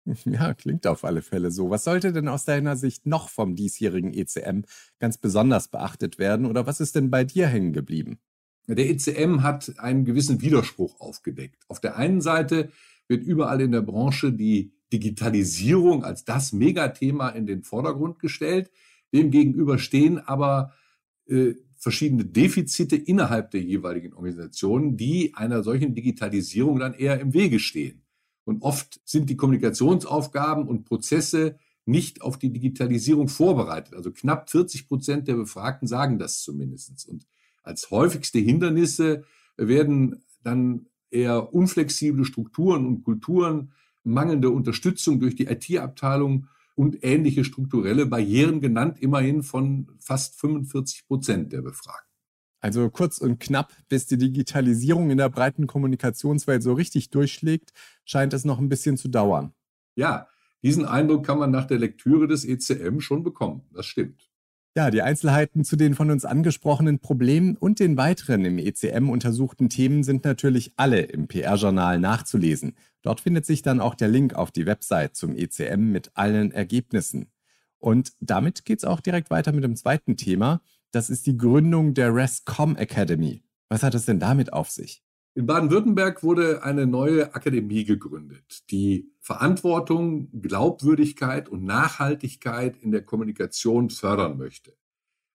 Ja, 0.24 0.54
klingt 0.54 0.86
auf 0.86 1.04
alle 1.04 1.20
Fälle 1.20 1.50
so. 1.50 1.68
Was 1.68 1.84
sollte 1.84 2.14
denn 2.14 2.28
aus 2.28 2.46
deiner 2.46 2.76
Sicht 2.76 3.04
noch 3.06 3.28
vom 3.28 3.54
diesjährigen 3.54 4.14
ECM 4.14 4.62
ganz 4.98 5.18
besonders 5.18 5.68
beachtet 5.68 6.18
werden 6.18 6.46
oder 6.46 6.66
was 6.66 6.80
ist 6.80 6.94
denn 6.94 7.10
bei 7.10 7.24
dir 7.24 7.46
hängen 7.46 7.74
geblieben? 7.74 8.18
Der 8.66 8.88
ECM 8.88 9.42
hat 9.42 9.78
einen 9.78 10.04
gewissen 10.04 10.40
Widerspruch 10.40 11.00
aufgedeckt. 11.00 11.62
Auf 11.68 11.80
der 11.80 11.96
einen 11.96 12.20
Seite 12.20 12.70
wird 13.06 13.24
überall 13.24 13.60
in 13.60 13.72
der 13.72 13.80
Branche 13.80 14.32
die 14.32 14.72
Digitalisierung 14.92 16.04
als 16.04 16.24
das 16.24 16.52
Megathema 16.52 17.30
in 17.30 17.46
den 17.46 17.62
Vordergrund 17.62 18.18
gestellt. 18.18 18.70
Demgegenüber 19.12 19.78
stehen 19.78 20.18
aber 20.18 20.72
äh, 21.26 21.54
verschiedene 21.78 22.24
Defizite 22.24 22.96
innerhalb 22.96 23.52
der 23.52 23.62
jeweiligen 23.62 24.12
Organisationen, 24.12 24.96
die 24.96 25.32
einer 25.34 25.62
solchen 25.62 25.94
Digitalisierung 25.94 26.78
dann 26.78 26.92
eher 26.92 27.20
im 27.20 27.32
Wege 27.32 27.60
stehen. 27.60 28.02
Und 28.44 28.62
oft 28.62 29.00
sind 29.04 29.30
die 29.30 29.36
Kommunikationsaufgaben 29.36 30.66
und 30.66 30.84
Prozesse 30.84 31.56
nicht 31.84 32.20
auf 32.20 32.38
die 32.38 32.50
Digitalisierung 32.52 33.28
vorbereitet. 33.28 33.94
Also 33.94 34.10
knapp 34.10 34.50
40 34.50 34.88
Prozent 34.88 35.28
der 35.28 35.34
Befragten 35.34 35.86
sagen 35.86 36.18
das 36.18 36.42
zumindest. 36.42 37.08
Und 37.08 37.26
als 37.62 37.90
häufigste 37.90 38.38
Hindernisse 38.38 39.24
werden 39.56 40.22
dann 40.42 40.86
eher 41.10 41.54
unflexible 41.54 42.24
Strukturen 42.24 42.86
und 42.86 43.04
Kulturen, 43.04 43.72
mangelnde 44.04 44.50
Unterstützung 44.50 45.20
durch 45.20 45.36
die 45.36 45.46
IT-Abteilung 45.46 46.46
und 46.78 47.02
ähnliche 47.02 47.44
strukturelle 47.44 48.06
Barrieren 48.06 48.60
genannt, 48.60 48.98
immerhin 49.00 49.42
von 49.42 49.88
fast 49.98 50.38
45 50.38 51.08
Prozent 51.08 51.52
der 51.52 51.60
Befragten. 51.60 52.08
Also 52.60 52.88
kurz 52.88 53.18
und 53.18 53.40
knapp, 53.40 53.72
bis 53.88 54.06
die 54.06 54.16
Digitalisierung 54.16 55.10
in 55.10 55.18
der 55.18 55.28
breiten 55.28 55.66
Kommunikationswelt 55.66 56.62
so 56.62 56.74
richtig 56.74 57.10
durchschlägt, 57.10 57.72
scheint 58.04 58.32
es 58.32 58.44
noch 58.44 58.60
ein 58.60 58.68
bisschen 58.68 58.96
zu 58.96 59.08
dauern. 59.08 59.52
Ja, 59.96 60.28
diesen 60.62 60.84
Eindruck 60.84 61.26
kann 61.26 61.40
man 61.40 61.50
nach 61.50 61.64
der 61.64 61.80
Lektüre 61.80 62.28
des 62.28 62.44
ECM 62.44 63.00
schon 63.00 63.24
bekommen. 63.24 63.62
Das 63.72 63.86
stimmt. 63.86 64.27
Ja, 64.76 64.90
die 64.90 65.02
Einzelheiten 65.02 65.64
zu 65.64 65.76
den 65.76 65.94
von 65.94 66.10
uns 66.10 66.24
angesprochenen 66.24 67.00
Problemen 67.00 67.56
und 67.56 67.80
den 67.80 67.96
weiteren 67.96 68.44
im 68.44 68.58
ECM 68.58 69.08
untersuchten 69.08 69.68
Themen 69.68 70.04
sind 70.04 70.24
natürlich 70.24 70.72
alle 70.76 71.00
im 71.00 71.26
PR-Journal 71.26 71.98
nachzulesen. 71.98 72.76
Dort 73.02 73.20
findet 73.20 73.46
sich 73.46 73.62
dann 73.62 73.80
auch 73.80 73.94
der 73.94 74.08
Link 74.08 74.34
auf 74.34 74.52
die 74.52 74.66
Website 74.66 75.16
zum 75.16 75.34
ECM 75.34 75.90
mit 75.90 76.12
allen 76.14 76.52
Ergebnissen. 76.52 77.32
Und 77.78 78.12
damit 78.20 78.64
geht 78.64 78.78
es 78.78 78.84
auch 78.84 79.00
direkt 79.00 79.30
weiter 79.30 79.52
mit 79.52 79.64
dem 79.64 79.76
zweiten 79.76 80.16
Thema. 80.16 80.60
Das 80.90 81.10
ist 81.10 81.26
die 81.26 81.36
Gründung 81.36 81.94
der 81.94 82.14
RESCOM 82.14 82.76
Academy. 82.76 83.42
Was 83.68 83.82
hat 83.82 83.94
es 83.94 84.06
denn 84.06 84.20
damit 84.20 84.52
auf 84.52 84.70
sich? 84.70 85.02
In 85.34 85.46
Baden-Württemberg 85.46 86.22
wurde 86.22 86.64
eine 86.64 86.86
neue 86.86 87.34
Akademie 87.34 87.84
gegründet, 87.84 88.70
die 88.70 89.12
Verantwortung, 89.20 90.30
Glaubwürdigkeit 90.40 91.48
und 91.48 91.64
Nachhaltigkeit 91.64 92.76
in 92.76 92.90
der 92.90 93.02
Kommunikation 93.02 93.90
fördern 93.90 94.36
möchte. 94.36 94.74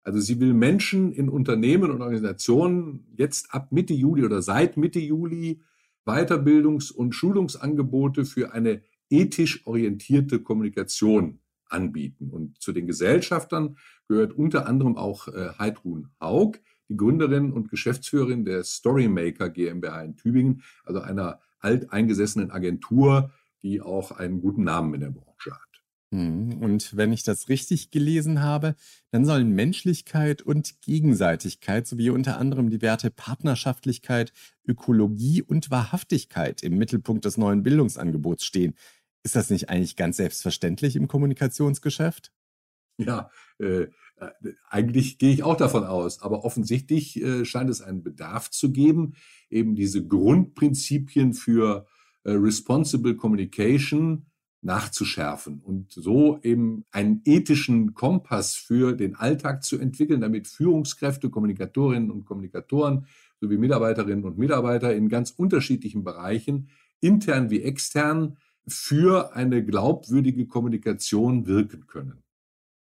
Also 0.04 0.20
sie 0.20 0.40
will 0.40 0.54
Menschen 0.54 1.14
in 1.14 1.30
Unternehmen 1.30 1.90
und 1.90 2.02
Organisationen 2.02 3.08
jetzt 3.16 3.54
ab 3.54 3.72
Mitte 3.72 3.94
Juli 3.94 4.26
oder 4.26 4.42
seit 4.42 4.76
Mitte 4.76 5.00
Juli 5.00 5.62
Weiterbildungs- 6.06 6.92
und 6.92 7.14
Schulungsangebote 7.16 8.26
für 8.26 8.54
eine 8.54 8.82
ethisch 9.10 9.66
orientierte 9.66 10.40
Kommunikation 10.40 11.40
anbieten. 11.68 12.30
Und 12.30 12.62
zu 12.62 12.74
den 12.74 12.88
Gesellschaftern 12.88 13.78
gehört 14.08 14.34
unter 14.34 14.68
anderem 14.68 14.98
auch 14.98 15.28
äh, 15.30 15.50
Heidrun 15.58 16.10
Haug, 16.20 16.60
die 16.94 16.98
Gründerin 16.98 17.52
und 17.52 17.70
Geschäftsführerin 17.70 18.46
der 18.46 18.64
Storymaker 18.64 19.50
GmbH 19.50 20.04
in 20.04 20.16
Tübingen, 20.16 20.64
also 20.86 21.02
einer 21.02 21.40
alteingesessenen 21.60 22.52
Agentur, 22.52 23.32
die 23.64 23.82
auch 23.82 24.12
einen 24.12 24.42
guten 24.42 24.64
Namen 24.64 24.94
in 24.94 25.02
der 25.02 25.10
Branche 25.10 25.52
hat. 25.52 25.84
Hm, 26.12 26.62
und 26.62 26.96
wenn 26.96 27.12
ich 27.12 27.24
das 27.24 27.50
richtig 27.50 27.90
gelesen 27.90 28.42
habe, 28.42 28.76
dann 29.10 29.26
sollen 29.26 29.50
Menschlichkeit 29.50 30.44
und 30.44 30.82
Gegenseitigkeit 30.82 31.88
sowie 31.88 32.12
unter 32.12 32.38
anderem 32.38 32.70
die 32.70 32.84
Werte 32.84 33.10
Partnerschaftlichkeit, 33.10 34.32
Ökologie 34.68 35.42
und 35.42 35.72
Wahrhaftigkeit 35.72 36.62
im 36.62 36.78
Mittelpunkt 36.78 37.26
des 37.26 37.38
neuen 37.38 37.64
Bildungsangebots 37.64 38.46
stehen. 38.46 38.76
Ist 39.24 39.36
das 39.36 39.50
nicht 39.50 39.70
eigentlich 39.70 39.96
ganz 39.96 40.18
selbstverständlich 40.18 40.96
im 40.96 41.08
Kommunikationsgeschäft? 41.08 42.32
Ja, 42.98 43.30
äh, 43.58 43.88
eigentlich 44.70 45.18
gehe 45.18 45.34
ich 45.34 45.44
auch 45.44 45.58
davon 45.58 45.84
aus, 45.84 46.22
aber 46.22 46.46
offensichtlich 46.46 47.22
äh, 47.22 47.44
scheint 47.44 47.70
es 47.70 47.82
einen 47.82 48.04
Bedarf 48.04 48.52
zu 48.52 48.72
geben, 48.72 49.16
eben 49.50 49.76
diese 49.76 50.06
Grundprinzipien 50.06 51.34
für 51.34 51.88
äh, 52.24 52.32
Responsible 52.32 53.16
Communication 53.16 54.28
nachzuschärfen 54.62 55.60
und 55.60 55.92
so 55.92 56.40
eben 56.42 56.86
einen 56.92 57.22
ethischen 57.26 57.94
Kompass 57.94 58.56
für 58.56 58.94
den 58.94 59.16
Alltag 59.16 59.64
zu 59.64 59.78
entwickeln, 59.78 60.22
damit 60.22 60.48
Führungskräfte, 60.48 61.30
Kommunikatorinnen 61.30 62.12
und 62.12 62.26
Kommunikatoren 62.26 63.08
sowie 63.42 63.58
Mitarbeiterinnen 63.58 64.24
und 64.24 64.38
Mitarbeiter 64.38 64.96
in 64.96 65.10
ganz 65.10 65.32
unterschiedlichen 65.32 66.04
Bereichen, 66.04 66.70
intern 67.02 67.50
wie 67.50 67.62
extern, 67.62 68.38
für 68.66 69.36
eine 69.36 69.66
glaubwürdige 69.66 70.48
Kommunikation 70.48 71.46
wirken 71.46 71.86
können. 71.86 72.24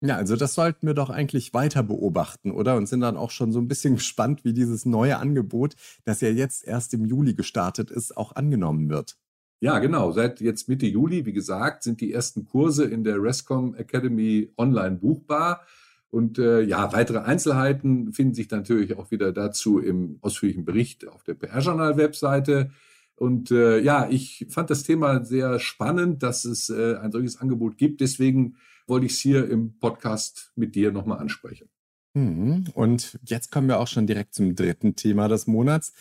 Ja, 0.06 0.16
also 0.16 0.36
das 0.36 0.52
sollten 0.52 0.86
wir 0.86 0.92
doch 0.92 1.08
eigentlich 1.08 1.54
weiter 1.54 1.82
beobachten, 1.82 2.50
oder? 2.50 2.76
Und 2.76 2.86
sind 2.86 3.00
dann 3.00 3.16
auch 3.16 3.30
schon 3.30 3.52
so 3.52 3.58
ein 3.58 3.68
bisschen 3.68 3.94
gespannt, 3.96 4.44
wie 4.44 4.52
dieses 4.52 4.84
neue 4.84 5.18
Angebot, 5.18 5.76
das 6.04 6.20
ja 6.20 6.28
jetzt 6.28 6.66
erst 6.66 6.92
im 6.92 7.06
Juli 7.06 7.32
gestartet 7.32 7.90
ist, 7.90 8.14
auch 8.14 8.36
angenommen 8.36 8.90
wird. 8.90 9.16
Ja, 9.60 9.78
genau. 9.78 10.12
Seit 10.12 10.42
jetzt 10.42 10.68
Mitte 10.68 10.84
Juli, 10.84 11.24
wie 11.24 11.32
gesagt, 11.32 11.84
sind 11.84 12.02
die 12.02 12.12
ersten 12.12 12.44
Kurse 12.44 12.84
in 12.84 13.02
der 13.02 13.22
Rescom 13.22 13.74
Academy 13.76 14.52
online 14.58 14.96
buchbar. 14.96 15.62
Und 16.10 16.38
äh, 16.38 16.60
ja, 16.60 16.92
weitere 16.92 17.20
Einzelheiten 17.20 18.12
finden 18.12 18.34
sich 18.34 18.50
natürlich 18.50 18.98
auch 18.98 19.10
wieder 19.10 19.32
dazu 19.32 19.78
im 19.78 20.18
ausführlichen 20.20 20.66
Bericht 20.66 21.08
auf 21.08 21.24
der 21.24 21.32
PR-Journal-Webseite. 21.32 22.70
Und 23.16 23.50
äh, 23.50 23.78
ja, 23.80 24.06
ich 24.10 24.46
fand 24.50 24.68
das 24.68 24.82
Thema 24.82 25.24
sehr 25.24 25.58
spannend, 25.60 26.22
dass 26.22 26.44
es 26.44 26.68
äh, 26.68 26.96
ein 26.96 27.10
solches 27.10 27.40
Angebot 27.40 27.78
gibt. 27.78 28.02
Deswegen 28.02 28.56
wollte 28.86 29.06
ich 29.06 29.12
es 29.12 29.20
hier 29.20 29.48
im 29.48 29.78
Podcast 29.78 30.52
mit 30.56 30.74
dir 30.74 30.92
nochmal 30.92 31.18
ansprechen. 31.18 31.68
Mhm. 32.14 32.66
Und 32.74 33.18
jetzt 33.24 33.50
kommen 33.50 33.68
wir 33.68 33.80
auch 33.80 33.88
schon 33.88 34.06
direkt 34.06 34.34
zum 34.34 34.54
dritten 34.54 34.96
Thema 34.96 35.28
des 35.28 35.46
Monats. 35.46 35.92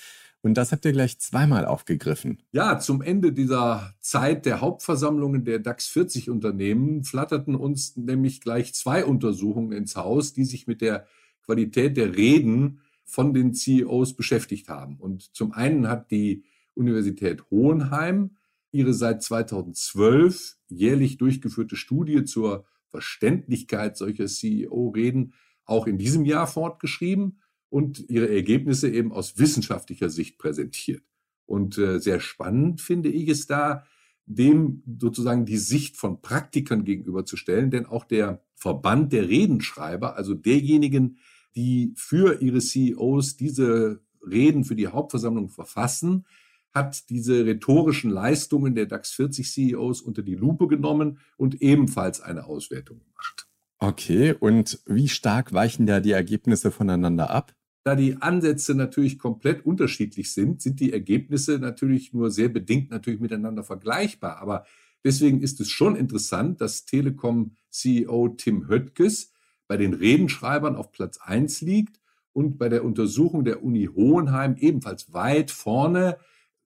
Und 0.42 0.56
das 0.56 0.74
habt 0.74 0.84
ihr 0.84 0.92
gleich 0.92 1.20
zweimal 1.20 1.66
aufgegriffen. 1.66 2.44
Ja, 2.52 2.78
zum 2.78 3.02
Ende 3.02 3.32
dieser 3.32 3.94
Zeit 4.02 4.46
der 4.46 4.60
Hauptversammlungen 4.60 5.46
der 5.46 5.60
DAX 5.60 5.88
40 5.88 6.30
Unternehmen 6.30 7.06
flatterten 7.06 7.56
uns 7.56 7.96
nämlich 7.96 8.42
gleich 8.42 8.74
zwei 8.74 9.06
Untersuchungen 9.06 9.72
ins 9.72 9.96
Haus, 9.96 10.34
die 10.34 10.44
sich 10.44 10.68
mit 10.68 10.82
der 10.82 11.08
Qualität 11.46 11.96
der 11.96 12.18
Reden 12.18 12.82
von 13.06 13.34
den 13.34 13.54
CEOs 13.54 14.16
beschäftigt 14.16 14.68
haben. 14.68 14.98
Und 14.98 15.34
zum 15.34 15.54
einen 15.54 15.88
hat 15.88 16.12
die 16.12 16.44
Universität 16.74 17.50
Hohenheim 17.50 18.32
ihre 18.72 18.94
seit 18.94 19.24
2012 19.24 20.58
jährlich 20.68 21.18
durchgeführte 21.18 21.78
Studie 21.78 22.26
zur 22.26 22.66
Verständlichkeit 22.94 23.98
solcher 23.98 24.28
CEO-Reden 24.28 25.34
auch 25.66 25.88
in 25.88 25.98
diesem 25.98 26.26
Jahr 26.26 26.46
fortgeschrieben 26.46 27.42
und 27.70 28.08
ihre 28.08 28.30
Ergebnisse 28.30 28.88
eben 28.88 29.12
aus 29.12 29.40
wissenschaftlicher 29.40 30.12
Sicht 30.12 30.38
präsentiert. 30.38 31.04
Und 31.48 31.80
äh, 31.80 32.00
sehr 32.00 32.20
spannend 32.20 32.82
finde 32.82 33.10
ich 33.10 33.30
es 33.30 33.48
da, 33.48 33.84
dem 34.28 34.84
sozusagen 35.00 35.46
die 35.46 35.58
Sicht 35.58 35.98
von 35.98 36.22
Praktikern 36.22 36.84
gegenüberzustellen, 36.84 37.72
denn 37.72 37.88
auch 37.88 38.06
der 38.06 38.44
Verband 38.54 39.12
der 39.12 39.28
Redenschreiber, 39.28 40.16
also 40.16 40.36
derjenigen, 40.36 41.18
die 41.56 41.94
für 41.96 42.44
ihre 42.44 42.60
CEOs 42.60 43.38
diese 43.38 44.04
Reden 44.22 44.66
für 44.66 44.76
die 44.76 44.88
Hauptversammlung 44.88 45.50
verfassen, 45.50 46.26
hat 46.74 47.10
diese 47.10 47.46
rhetorischen 47.46 48.10
Leistungen 48.10 48.76
der 48.76 48.88
DAX 48.88 49.12
40 49.12 49.50
CEOs 49.52 50.02
unter 50.02 50.24
die 50.24 50.36
Lupe 50.36 50.68
genommen 50.68 51.20
und 51.38 51.62
ebenfalls 51.62 52.20
eine 52.20 52.46
Auswertung 52.46 53.00
gemacht. 53.00 53.48
Okay, 53.80 54.34
und 54.40 54.80
wie 54.86 55.10
stark 55.10 55.54
weichen 55.54 55.86
da 55.86 56.00
die 56.00 56.12
Ergebnisse 56.12 56.72
voneinander 56.72 57.30
ab? 57.30 57.54
Da 57.84 57.96
die 57.96 58.22
Ansätze 58.22 58.76
natürlich 58.76 59.20
komplett 59.20 59.66
unterschiedlich 59.66 60.34
sind, 60.34 60.62
sind 60.62 60.80
die 60.80 60.94
Ergebnisse 60.94 61.60
natürlich 61.60 62.14
nur 62.14 62.32
sehr 62.32 62.48
bedingt 62.48 62.92
natürlich 62.92 63.20
miteinander 63.20 63.64
vergleichbar. 63.64 64.38
Aber 64.38 64.66
deswegen 65.04 65.42
ist 65.42 65.60
es 65.60 65.70
schon 65.70 65.98
interessant, 65.98 66.62
dass 66.62 66.86
Telekom-CEO 66.86 68.30
Tim 68.38 68.70
Höttges 68.70 69.34
bei 69.68 69.76
den 69.76 69.94
Redenschreibern 69.94 70.78
auf 70.78 70.92
Platz 70.94 71.18
1 71.18 71.62
liegt 71.62 72.00
und 72.32 72.58
bei 72.58 72.70
der 72.70 72.86
Untersuchung 72.86 73.44
der 73.44 73.64
Uni 73.64 73.90
Hohenheim 73.94 74.56
ebenfalls 74.58 75.12
weit 75.12 75.52
vorne 75.52 76.18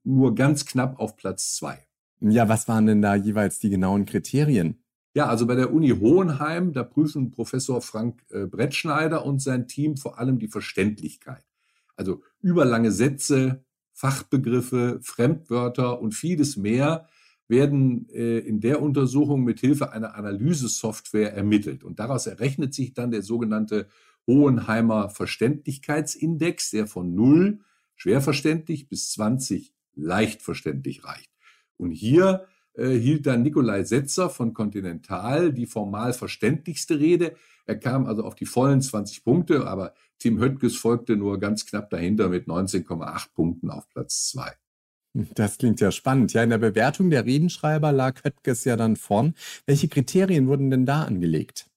nur 0.07 0.35
ganz 0.35 0.65
knapp 0.65 0.99
auf 0.99 1.17
Platz 1.17 1.55
zwei. 1.55 1.85
Ja, 2.19 2.49
was 2.49 2.67
waren 2.67 2.85
denn 2.87 3.01
da 3.01 3.15
jeweils 3.15 3.59
die 3.59 3.69
genauen 3.69 4.05
Kriterien? 4.05 4.81
Ja, 5.13 5.27
also 5.27 5.45
bei 5.45 5.55
der 5.55 5.73
Uni 5.73 5.89
Hohenheim, 5.89 6.73
da 6.73 6.83
prüfen 6.83 7.31
Professor 7.31 7.81
Frank 7.81 8.23
äh, 8.29 8.45
Brettschneider 8.45 9.25
und 9.25 9.41
sein 9.41 9.67
Team 9.67 9.97
vor 9.97 10.19
allem 10.19 10.39
die 10.39 10.47
Verständlichkeit. 10.47 11.43
Also 11.95 12.21
überlange 12.41 12.91
Sätze, 12.91 13.63
Fachbegriffe, 13.93 14.99
Fremdwörter 15.01 15.99
und 15.99 16.13
vieles 16.13 16.55
mehr 16.55 17.07
werden 17.47 18.07
äh, 18.09 18.39
in 18.39 18.59
der 18.59 18.81
Untersuchung 18.81 19.43
mit 19.43 19.59
Hilfe 19.59 19.91
einer 19.91 20.15
Analysesoftware 20.15 21.33
ermittelt. 21.33 21.83
Und 21.83 21.99
daraus 21.99 22.27
errechnet 22.27 22.73
sich 22.73 22.93
dann 22.93 23.11
der 23.11 23.23
sogenannte 23.23 23.87
Hohenheimer 24.27 25.09
Verständlichkeitsindex, 25.09 26.71
der 26.71 26.87
von 26.87 27.15
0 27.15 27.59
schwer 27.95 28.21
verständlich 28.21 28.87
bis 28.89 29.11
20 29.11 29.73
leicht 29.97 30.41
verständlich 30.41 31.03
reicht. 31.03 31.31
Und 31.77 31.91
hier 31.91 32.47
äh, 32.73 32.89
hielt 32.89 33.25
dann 33.25 33.43
Nikolai 33.43 33.83
Setzer 33.83 34.29
von 34.29 34.53
Continental 34.53 35.51
die 35.51 35.65
formal 35.65 36.13
verständlichste 36.13 36.99
Rede. 36.99 37.35
Er 37.65 37.77
kam 37.77 38.05
also 38.05 38.23
auf 38.23 38.35
die 38.35 38.45
vollen 38.45 38.81
20 38.81 39.23
Punkte, 39.23 39.67
aber 39.67 39.93
Tim 40.19 40.39
Höttges 40.39 40.75
folgte 40.75 41.15
nur 41.15 41.39
ganz 41.39 41.65
knapp 41.65 41.89
dahinter 41.89 42.29
mit 42.29 42.47
19,8 42.47 43.33
Punkten 43.33 43.69
auf 43.69 43.89
Platz 43.89 44.29
2. 44.29 44.53
Das 45.33 45.57
klingt 45.57 45.79
ja 45.79 45.91
spannend. 45.91 46.33
Ja, 46.33 46.43
in 46.43 46.51
der 46.51 46.59
Bewertung 46.59 47.09
der 47.09 47.25
Redenschreiber 47.25 47.91
lag 47.91 48.23
Höttges 48.23 48.63
ja 48.65 48.75
dann 48.75 48.95
vorn. 48.95 49.33
Welche 49.65 49.87
Kriterien 49.87 50.47
wurden 50.47 50.69
denn 50.69 50.85
da 50.85 51.03
angelegt? 51.03 51.67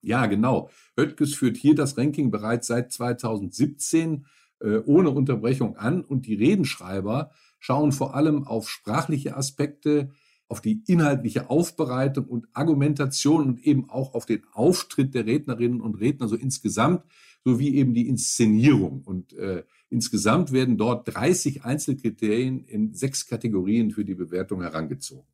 Ja, 0.00 0.26
genau. 0.26 0.70
Höttges 0.96 1.34
führt 1.34 1.56
hier 1.56 1.74
das 1.74 1.96
Ranking 1.96 2.30
bereits 2.30 2.66
seit 2.66 2.92
2017 2.92 4.26
äh, 4.60 4.78
ohne 4.78 5.10
Unterbrechung 5.10 5.76
an 5.76 6.02
und 6.04 6.26
die 6.26 6.34
Redenschreiber 6.34 7.30
schauen 7.58 7.92
vor 7.92 8.14
allem 8.14 8.44
auf 8.44 8.68
sprachliche 8.68 9.36
Aspekte, 9.36 10.10
auf 10.48 10.60
die 10.60 10.82
inhaltliche 10.86 11.50
Aufbereitung 11.50 12.24
und 12.26 12.46
Argumentation 12.54 13.46
und 13.46 13.66
eben 13.66 13.90
auch 13.90 14.14
auf 14.14 14.24
den 14.24 14.42
Auftritt 14.52 15.14
der 15.14 15.26
Rednerinnen 15.26 15.80
und 15.80 15.96
Redner 15.96 16.26
so 16.28 16.36
insgesamt, 16.36 17.04
sowie 17.44 17.74
eben 17.74 17.94
die 17.94 18.08
Inszenierung. 18.08 19.02
Und 19.04 19.32
äh, 19.34 19.64
insgesamt 19.90 20.52
werden 20.52 20.78
dort 20.78 21.14
30 21.14 21.64
Einzelkriterien 21.64 22.64
in 22.64 22.94
sechs 22.94 23.26
Kategorien 23.26 23.90
für 23.90 24.04
die 24.04 24.14
Bewertung 24.14 24.62
herangezogen. 24.62 25.26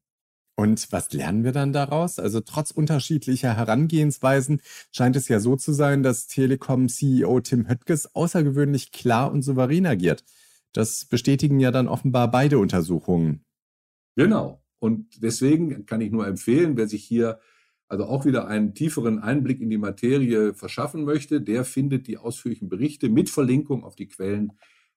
Und 0.57 0.93
was 0.93 1.13
lernen 1.13 1.43
wir 1.43 1.51
dann 1.51 1.73
daraus? 1.73 2.21
Also 2.21 2.41
trotz 2.41 2.71
unterschiedlicher 2.71 3.57
Herangehensweisen 3.57 4.61
scheint 4.93 5.17
es 5.17 5.27
ja 5.27 5.41
so 5.41 5.57
zu 5.57 5.73
sein, 5.73 6.05
dass 6.05 6.29
Telekom-CEO 6.29 7.41
Tim 7.41 7.69
Höttges 7.69 8.15
außergewöhnlich 8.15 8.93
klar 8.93 9.33
und 9.33 9.43
souverän 9.43 9.87
agiert. 9.87 10.25
Das 10.75 11.07
bestätigen 11.07 11.61
ja 11.61 11.71
dann 11.71 11.89
offenbar 11.89 12.31
beide 12.31 12.59
Untersuchungen. 12.59 13.45
Genau. 14.17 14.63
Und 14.79 15.23
deswegen 15.23 15.87
kann 15.87 16.03
ich 16.03 16.11
nur 16.11 16.27
empfehlen, 16.27 16.77
wer 16.77 16.87
sich 16.87 17.05
hier 17.05 17.41
also 17.89 18.05
auch 18.05 18.25
wieder 18.25 18.49
einen 18.49 18.75
tieferen 18.75 19.19
Einblick 19.19 19.61
in 19.61 19.71
die 19.71 19.79
Materie 19.79 20.53
verschaffen 20.53 21.05
möchte, 21.05 21.41
der 21.41 21.65
findet 21.65 22.07
die 22.07 22.19
ausführlichen 22.19 22.69
Berichte 22.69 23.09
mit 23.09 23.31
Verlinkung 23.31 23.85
auf 23.85 23.95
die 23.95 24.09
Quellen 24.09 24.53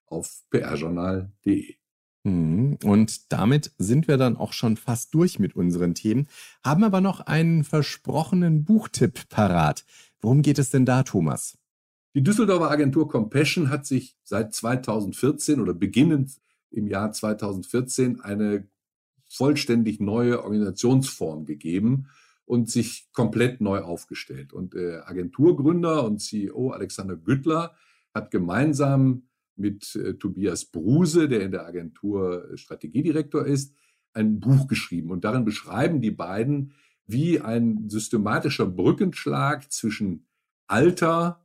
auf 0.06 0.44
prjournal.de. 0.50 1.76
Mhm. 2.24 2.78
Und 2.84 3.32
damit 3.32 3.72
sind 3.78 4.08
wir 4.08 4.18
dann 4.18 4.36
auch 4.36 4.54
schon 4.54 4.78
fast 4.78 5.14
durch 5.14 5.40
mit 5.40 5.56
unseren 5.56 5.96
Themen, 5.96 6.28
haben 6.64 6.84
aber 6.84 7.02
noch 7.02 7.22
einen 7.22 7.64
versprochenen 7.64 8.66
Buchtipp 8.66 9.30
parat. 9.30 9.86
Worum 10.20 10.42
geht 10.42 10.60
es 10.60 10.70
denn 10.70 10.86
da, 10.86 11.04
Thomas? 11.04 11.57
Die 12.18 12.24
Düsseldorfer 12.24 12.72
Agentur 12.72 13.08
Compassion 13.08 13.70
hat 13.70 13.86
sich 13.86 14.18
seit 14.24 14.52
2014 14.52 15.62
oder 15.62 15.76
beginnend 15.76 16.32
im 16.72 16.88
Jahr 16.88 17.12
2014 17.12 18.22
eine 18.22 18.68
vollständig 19.30 20.00
neue 20.00 20.44
Organisationsform 20.44 21.46
gegeben 21.46 22.08
und 22.46 22.72
sich 22.72 23.08
komplett 23.14 23.62
neu 23.62 23.82
aufgestellt. 23.82 24.52
Und 24.52 24.74
der 24.74 25.08
Agenturgründer 25.08 26.06
und 26.06 26.18
CEO 26.18 26.72
Alexander 26.72 27.16
Güttler 27.16 27.76
hat 28.16 28.32
gemeinsam 28.32 29.28
mit 29.56 29.96
äh, 29.96 30.16
Tobias 30.16 30.66
Bruse, 30.66 31.30
der 31.30 31.42
in 31.42 31.52
der 31.52 31.68
Agentur 31.68 32.50
Strategiedirektor 32.56 33.46
ist, 33.46 33.76
ein 34.14 34.40
Buch 34.40 34.68
geschrieben. 34.68 35.12
Und 35.12 35.24
darin 35.24 35.46
beschreiben 35.46 36.02
die 36.02 36.10
beiden, 36.10 36.74
wie 37.06 37.42
ein 37.42 37.88
systematischer 37.92 38.66
Brückenschlag 38.66 39.72
zwischen 39.72 40.26
alter 40.66 41.44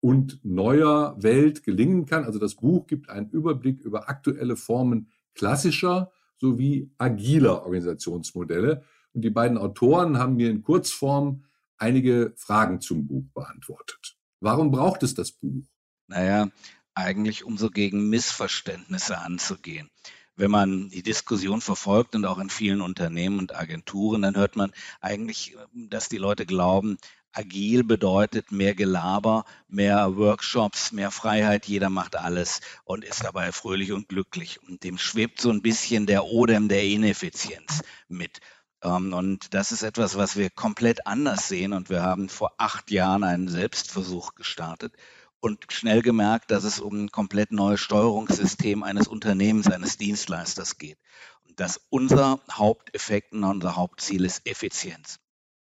und 0.00 0.40
neuer 0.44 1.16
Welt 1.22 1.62
gelingen 1.62 2.06
kann. 2.06 2.24
Also 2.24 2.38
das 2.38 2.54
Buch 2.54 2.86
gibt 2.86 3.08
einen 3.08 3.30
Überblick 3.30 3.80
über 3.80 4.08
aktuelle 4.08 4.56
Formen 4.56 5.10
klassischer 5.34 6.12
sowie 6.36 6.90
agiler 6.98 7.62
Organisationsmodelle. 7.62 8.82
Und 9.12 9.22
die 9.22 9.30
beiden 9.30 9.58
Autoren 9.58 10.18
haben 10.18 10.36
mir 10.36 10.50
in 10.50 10.62
Kurzform 10.62 11.44
einige 11.78 12.32
Fragen 12.36 12.80
zum 12.80 13.06
Buch 13.06 13.24
beantwortet. 13.34 14.16
Warum 14.40 14.70
braucht 14.70 15.02
es 15.02 15.14
das 15.14 15.32
Buch? 15.32 15.64
Naja, 16.08 16.50
eigentlich 16.94 17.44
um 17.44 17.56
so 17.56 17.70
gegen 17.70 18.10
Missverständnisse 18.10 19.18
anzugehen 19.18 19.90
wenn 20.36 20.50
man 20.50 20.90
die 20.90 21.02
Diskussion 21.02 21.60
verfolgt 21.60 22.14
und 22.14 22.26
auch 22.26 22.38
in 22.38 22.50
vielen 22.50 22.82
Unternehmen 22.82 23.38
und 23.38 23.56
Agenturen, 23.56 24.22
dann 24.22 24.36
hört 24.36 24.54
man 24.54 24.70
eigentlich, 25.00 25.56
dass 25.72 26.08
die 26.08 26.18
Leute 26.18 26.46
glauben, 26.46 26.98
agil 27.36 27.84
bedeutet 27.84 28.50
mehr 28.50 28.74
Gelaber, 28.74 29.44
mehr 29.68 30.16
Workshops, 30.16 30.92
mehr 30.92 31.10
Freiheit, 31.10 31.66
jeder 31.66 31.90
macht 31.90 32.16
alles 32.16 32.60
und 32.84 33.04
ist 33.04 33.24
dabei 33.24 33.52
fröhlich 33.52 33.92
und 33.92 34.08
glücklich. 34.08 34.62
Und 34.62 34.84
dem 34.84 34.98
schwebt 34.98 35.40
so 35.40 35.50
ein 35.50 35.62
bisschen 35.62 36.06
der 36.06 36.24
Odem 36.24 36.68
der 36.68 36.84
Ineffizienz 36.84 37.82
mit. 38.08 38.40
Ähm, 38.82 39.12
und 39.12 39.52
das 39.54 39.72
ist 39.72 39.82
etwas, 39.82 40.16
was 40.16 40.36
wir 40.36 40.50
komplett 40.50 41.06
anders 41.06 41.48
sehen. 41.48 41.72
Und 41.72 41.90
wir 41.90 42.02
haben 42.02 42.28
vor 42.28 42.54
acht 42.58 42.90
Jahren 42.90 43.24
einen 43.24 43.48
Selbstversuch 43.48 44.34
gestartet 44.34 44.94
und 45.40 45.66
schnell 45.70 46.02
gemerkt, 46.02 46.50
dass 46.50 46.64
es 46.64 46.80
um 46.80 47.04
ein 47.04 47.10
komplett 47.10 47.52
neues 47.52 47.80
Steuerungssystem 47.80 48.82
eines 48.82 49.08
Unternehmens, 49.08 49.70
eines 49.70 49.98
Dienstleisters 49.98 50.78
geht. 50.78 50.98
Und 51.44 51.60
dass 51.60 51.80
unser 51.90 52.40
Haupteffekt 52.50 53.32
und 53.32 53.44
unser 53.44 53.76
Hauptziel 53.76 54.24
ist 54.24 54.46
Effizienz. 54.46 55.18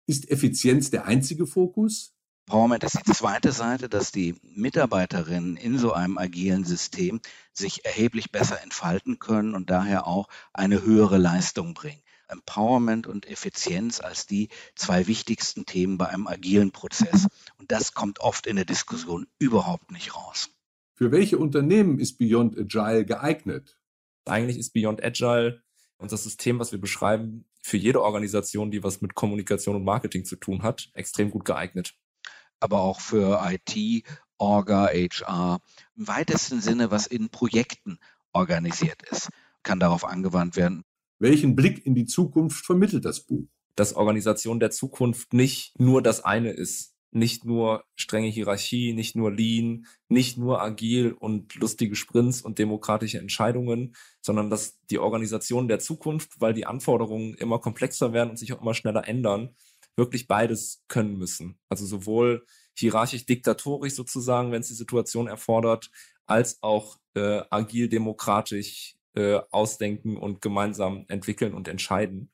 Ist 0.08 0.30
Effizienz 0.30 0.90
der 0.90 1.06
einzige 1.06 1.48
Fokus? 1.48 2.12
Empowerment 2.46 2.84
ist 2.84 2.96
die 3.04 3.12
zweite 3.12 3.50
Seite, 3.50 3.88
dass 3.88 4.12
die 4.12 4.36
Mitarbeiterinnen 4.42 5.56
in 5.56 5.78
so 5.78 5.92
einem 5.92 6.16
agilen 6.16 6.62
System 6.62 7.20
sich 7.52 7.84
erheblich 7.84 8.30
besser 8.30 8.62
entfalten 8.62 9.18
können 9.18 9.56
und 9.56 9.68
daher 9.68 10.06
auch 10.06 10.28
eine 10.52 10.82
höhere 10.82 11.18
Leistung 11.18 11.74
bringen. 11.74 12.00
Empowerment 12.28 13.08
und 13.08 13.26
Effizienz 13.28 14.00
als 14.00 14.28
die 14.28 14.48
zwei 14.76 15.08
wichtigsten 15.08 15.66
Themen 15.66 15.98
bei 15.98 16.08
einem 16.08 16.28
agilen 16.28 16.70
Prozess. 16.70 17.26
Und 17.58 17.72
das 17.72 17.92
kommt 17.92 18.20
oft 18.20 18.46
in 18.46 18.54
der 18.54 18.64
Diskussion 18.64 19.26
überhaupt 19.40 19.90
nicht 19.90 20.14
raus. 20.14 20.50
Für 20.94 21.10
welche 21.10 21.36
Unternehmen 21.36 21.98
ist 21.98 22.16
Beyond 22.18 22.56
Agile 22.56 23.04
geeignet? 23.04 23.76
Eigentlich 24.24 24.58
ist 24.58 24.72
Beyond 24.72 25.02
Agile 25.02 25.64
und 25.98 26.12
das 26.12 26.22
System, 26.22 26.60
was 26.60 26.70
wir 26.70 26.80
beschreiben, 26.80 27.44
für 27.66 27.76
jede 27.76 28.02
Organisation, 28.02 28.70
die 28.70 28.83
was 28.83 29.00
mit 29.00 29.14
Kommunikation 29.14 29.76
und 29.76 29.85
Marketing 29.85 30.24
zu 30.24 30.37
tun 30.37 30.62
hat, 30.62 30.88
extrem 30.94 31.31
gut 31.31 31.44
geeignet 31.44 31.94
aber 32.61 32.81
auch 32.81 33.00
für 33.00 33.40
IT, 33.44 34.05
Orga, 34.38 34.88
HR, 34.88 35.61
im 35.96 36.09
weitesten 36.09 36.61
Sinne, 36.61 36.90
was 36.90 37.07
in 37.07 37.31
Projekten 37.31 37.98
organisiert 38.33 39.02
ist, 39.11 39.31
kann 39.62 39.81
darauf 39.81 40.05
angewandt 40.05 40.57
werden. 40.57 40.85
Welchen 41.18 41.57
Blick 41.57 41.87
in 41.87 41.94
die 41.94 42.05
Zukunft 42.05 42.64
vermittelt 42.66 43.05
das 43.05 43.20
Buch? 43.20 43.48
Dass 43.74 43.94
Organisation 43.94 44.61
der 44.61 44.70
Zukunft 44.70 45.33
nicht 45.33 45.79
nur 45.79 46.02
das 46.02 46.24
eine 46.24 46.50
ist, 46.50 46.94
nicht 47.16 47.46
nur 47.46 47.85
strenge 47.94 48.29
Hierarchie, 48.29 48.92
nicht 48.92 49.16
nur 49.16 49.33
Lean, 49.33 49.87
nicht 50.09 50.37
nur 50.37 50.61
agil 50.61 51.12
und 51.12 51.55
lustige 51.55 51.96
Sprints 51.96 52.42
und 52.42 52.59
demokratische 52.59 53.18
Entscheidungen, 53.18 53.96
sondern 54.20 54.50
dass 54.50 54.79
die 54.90 54.98
Organisation 54.98 55.66
der 55.66 55.79
Zukunft, 55.79 56.40
weil 56.40 56.52
die 56.52 56.66
Anforderungen 56.66 57.35
immer 57.35 57.59
komplexer 57.59 58.12
werden 58.12 58.31
und 58.31 58.37
sich 58.37 58.52
auch 58.52 58.61
immer 58.61 58.74
schneller 58.74 59.09
ändern, 59.09 59.57
wirklich 59.96 60.29
beides 60.29 60.85
können 60.88 61.16
müssen. 61.16 61.59
Also 61.70 61.87
sowohl 61.87 62.44
hierarchisch 62.74 63.24
diktatorisch 63.24 63.94
sozusagen, 63.94 64.52
wenn 64.52 64.61
es 64.61 64.68
die 64.68 64.74
Situation 64.74 65.26
erfordert, 65.26 65.90
als 66.26 66.62
auch 66.62 66.98
äh, 67.14 67.40
agil 67.48 67.88
demokratisch 67.88 68.96
äh, 69.14 69.40
ausdenken 69.50 70.18
und 70.18 70.42
gemeinsam 70.42 71.07
entwickeln 71.09 71.55
und 71.55 71.66
entscheiden. 71.66 72.31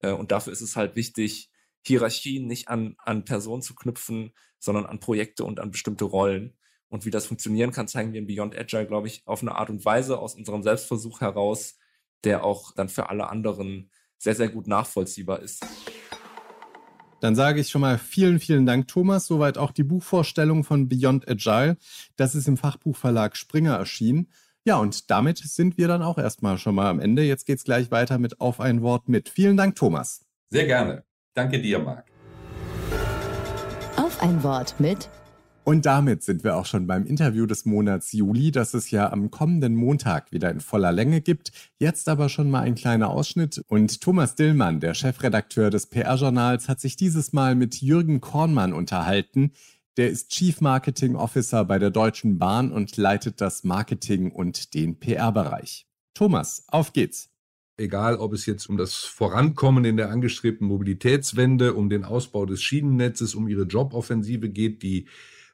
Äh, 0.00 0.12
und 0.12 0.32
dafür 0.32 0.54
ist 0.54 0.62
es 0.62 0.74
halt 0.74 0.96
wichtig, 0.96 1.51
Hierarchien 1.84 2.46
nicht 2.46 2.68
an, 2.68 2.96
an 2.98 3.24
Personen 3.24 3.62
zu 3.62 3.74
knüpfen, 3.74 4.32
sondern 4.58 4.86
an 4.86 5.00
Projekte 5.00 5.44
und 5.44 5.60
an 5.60 5.70
bestimmte 5.70 6.04
Rollen. 6.04 6.56
Und 6.88 7.06
wie 7.06 7.10
das 7.10 7.26
funktionieren 7.26 7.72
kann, 7.72 7.88
zeigen 7.88 8.12
wir 8.12 8.20
in 8.20 8.26
Beyond 8.26 8.56
Agile, 8.56 8.86
glaube 8.86 9.08
ich, 9.08 9.22
auf 9.26 9.42
eine 9.42 9.54
Art 9.54 9.70
und 9.70 9.84
Weise 9.84 10.18
aus 10.18 10.34
unserem 10.34 10.62
Selbstversuch 10.62 11.20
heraus, 11.20 11.78
der 12.24 12.44
auch 12.44 12.72
dann 12.74 12.88
für 12.88 13.08
alle 13.08 13.28
anderen 13.28 13.90
sehr, 14.18 14.34
sehr 14.34 14.48
gut 14.48 14.66
nachvollziehbar 14.66 15.40
ist. 15.40 15.66
Dann 17.20 17.34
sage 17.36 17.60
ich 17.60 17.68
schon 17.68 17.80
mal 17.80 17.98
vielen, 17.98 18.40
vielen 18.40 18.66
Dank, 18.66 18.88
Thomas. 18.88 19.26
Soweit 19.26 19.56
auch 19.56 19.70
die 19.70 19.84
Buchvorstellung 19.84 20.64
von 20.64 20.88
Beyond 20.88 21.28
Agile. 21.28 21.76
Das 22.16 22.34
ist 22.34 22.48
im 22.48 22.56
Fachbuchverlag 22.56 23.36
Springer 23.36 23.76
erschienen. 23.76 24.28
Ja, 24.64 24.76
und 24.76 25.10
damit 25.10 25.38
sind 25.38 25.78
wir 25.78 25.88
dann 25.88 26.02
auch 26.02 26.18
erstmal 26.18 26.58
schon 26.58 26.74
mal 26.74 26.90
am 26.90 27.00
Ende. 27.00 27.22
Jetzt 27.22 27.46
geht's 27.46 27.64
gleich 27.64 27.90
weiter 27.90 28.18
mit 28.18 28.40
Auf 28.40 28.60
ein 28.60 28.82
Wort 28.82 29.08
mit. 29.08 29.28
Vielen 29.28 29.56
Dank, 29.56 29.76
Thomas. 29.76 30.24
Sehr 30.50 30.66
gerne. 30.66 31.04
Danke 31.34 31.60
dir, 31.60 31.78
Marc. 31.78 32.04
Auf 33.96 34.22
ein 34.22 34.42
Wort 34.42 34.74
mit 34.78 35.08
und 35.64 35.86
damit 35.86 36.24
sind 36.24 36.42
wir 36.42 36.56
auch 36.56 36.66
schon 36.66 36.88
beim 36.88 37.06
Interview 37.06 37.46
des 37.46 37.64
Monats 37.64 38.12
Juli, 38.12 38.50
das 38.50 38.74
es 38.74 38.90
ja 38.90 39.12
am 39.12 39.30
kommenden 39.30 39.76
Montag 39.76 40.32
wieder 40.32 40.50
in 40.50 40.60
voller 40.60 40.90
Länge 40.90 41.20
gibt. 41.20 41.52
Jetzt 41.78 42.08
aber 42.08 42.28
schon 42.28 42.50
mal 42.50 42.62
ein 42.62 42.74
kleiner 42.74 43.10
Ausschnitt. 43.10 43.62
Und 43.68 44.00
Thomas 44.00 44.34
Dillmann, 44.34 44.80
der 44.80 44.94
Chefredakteur 44.94 45.70
des 45.70 45.86
PR-Journals, 45.86 46.68
hat 46.68 46.80
sich 46.80 46.96
dieses 46.96 47.32
Mal 47.32 47.54
mit 47.54 47.80
Jürgen 47.80 48.20
Kornmann 48.20 48.72
unterhalten. 48.72 49.52
Der 49.96 50.10
ist 50.10 50.30
Chief 50.30 50.60
Marketing 50.60 51.14
Officer 51.14 51.64
bei 51.64 51.78
der 51.78 51.90
Deutschen 51.90 52.38
Bahn 52.38 52.72
und 52.72 52.96
leitet 52.96 53.40
das 53.40 53.62
Marketing 53.62 54.32
und 54.32 54.74
den 54.74 54.98
PR-Bereich. 54.98 55.86
Thomas, 56.14 56.64
auf 56.68 56.92
geht's. 56.92 57.31
Egal, 57.76 58.16
ob 58.16 58.34
es 58.34 58.46
jetzt 58.46 58.68
um 58.68 58.76
das 58.76 58.96
Vorankommen 58.96 59.84
in 59.84 59.96
der 59.96 60.10
angestrebten 60.10 60.66
Mobilitätswende, 60.66 61.74
um 61.74 61.88
den 61.88 62.04
Ausbau 62.04 62.44
des 62.44 62.62
Schienennetzes, 62.62 63.34
um 63.34 63.48
ihre 63.48 63.64
Joboffensive 63.64 64.50
geht, 64.50 64.82
die 64.82 65.06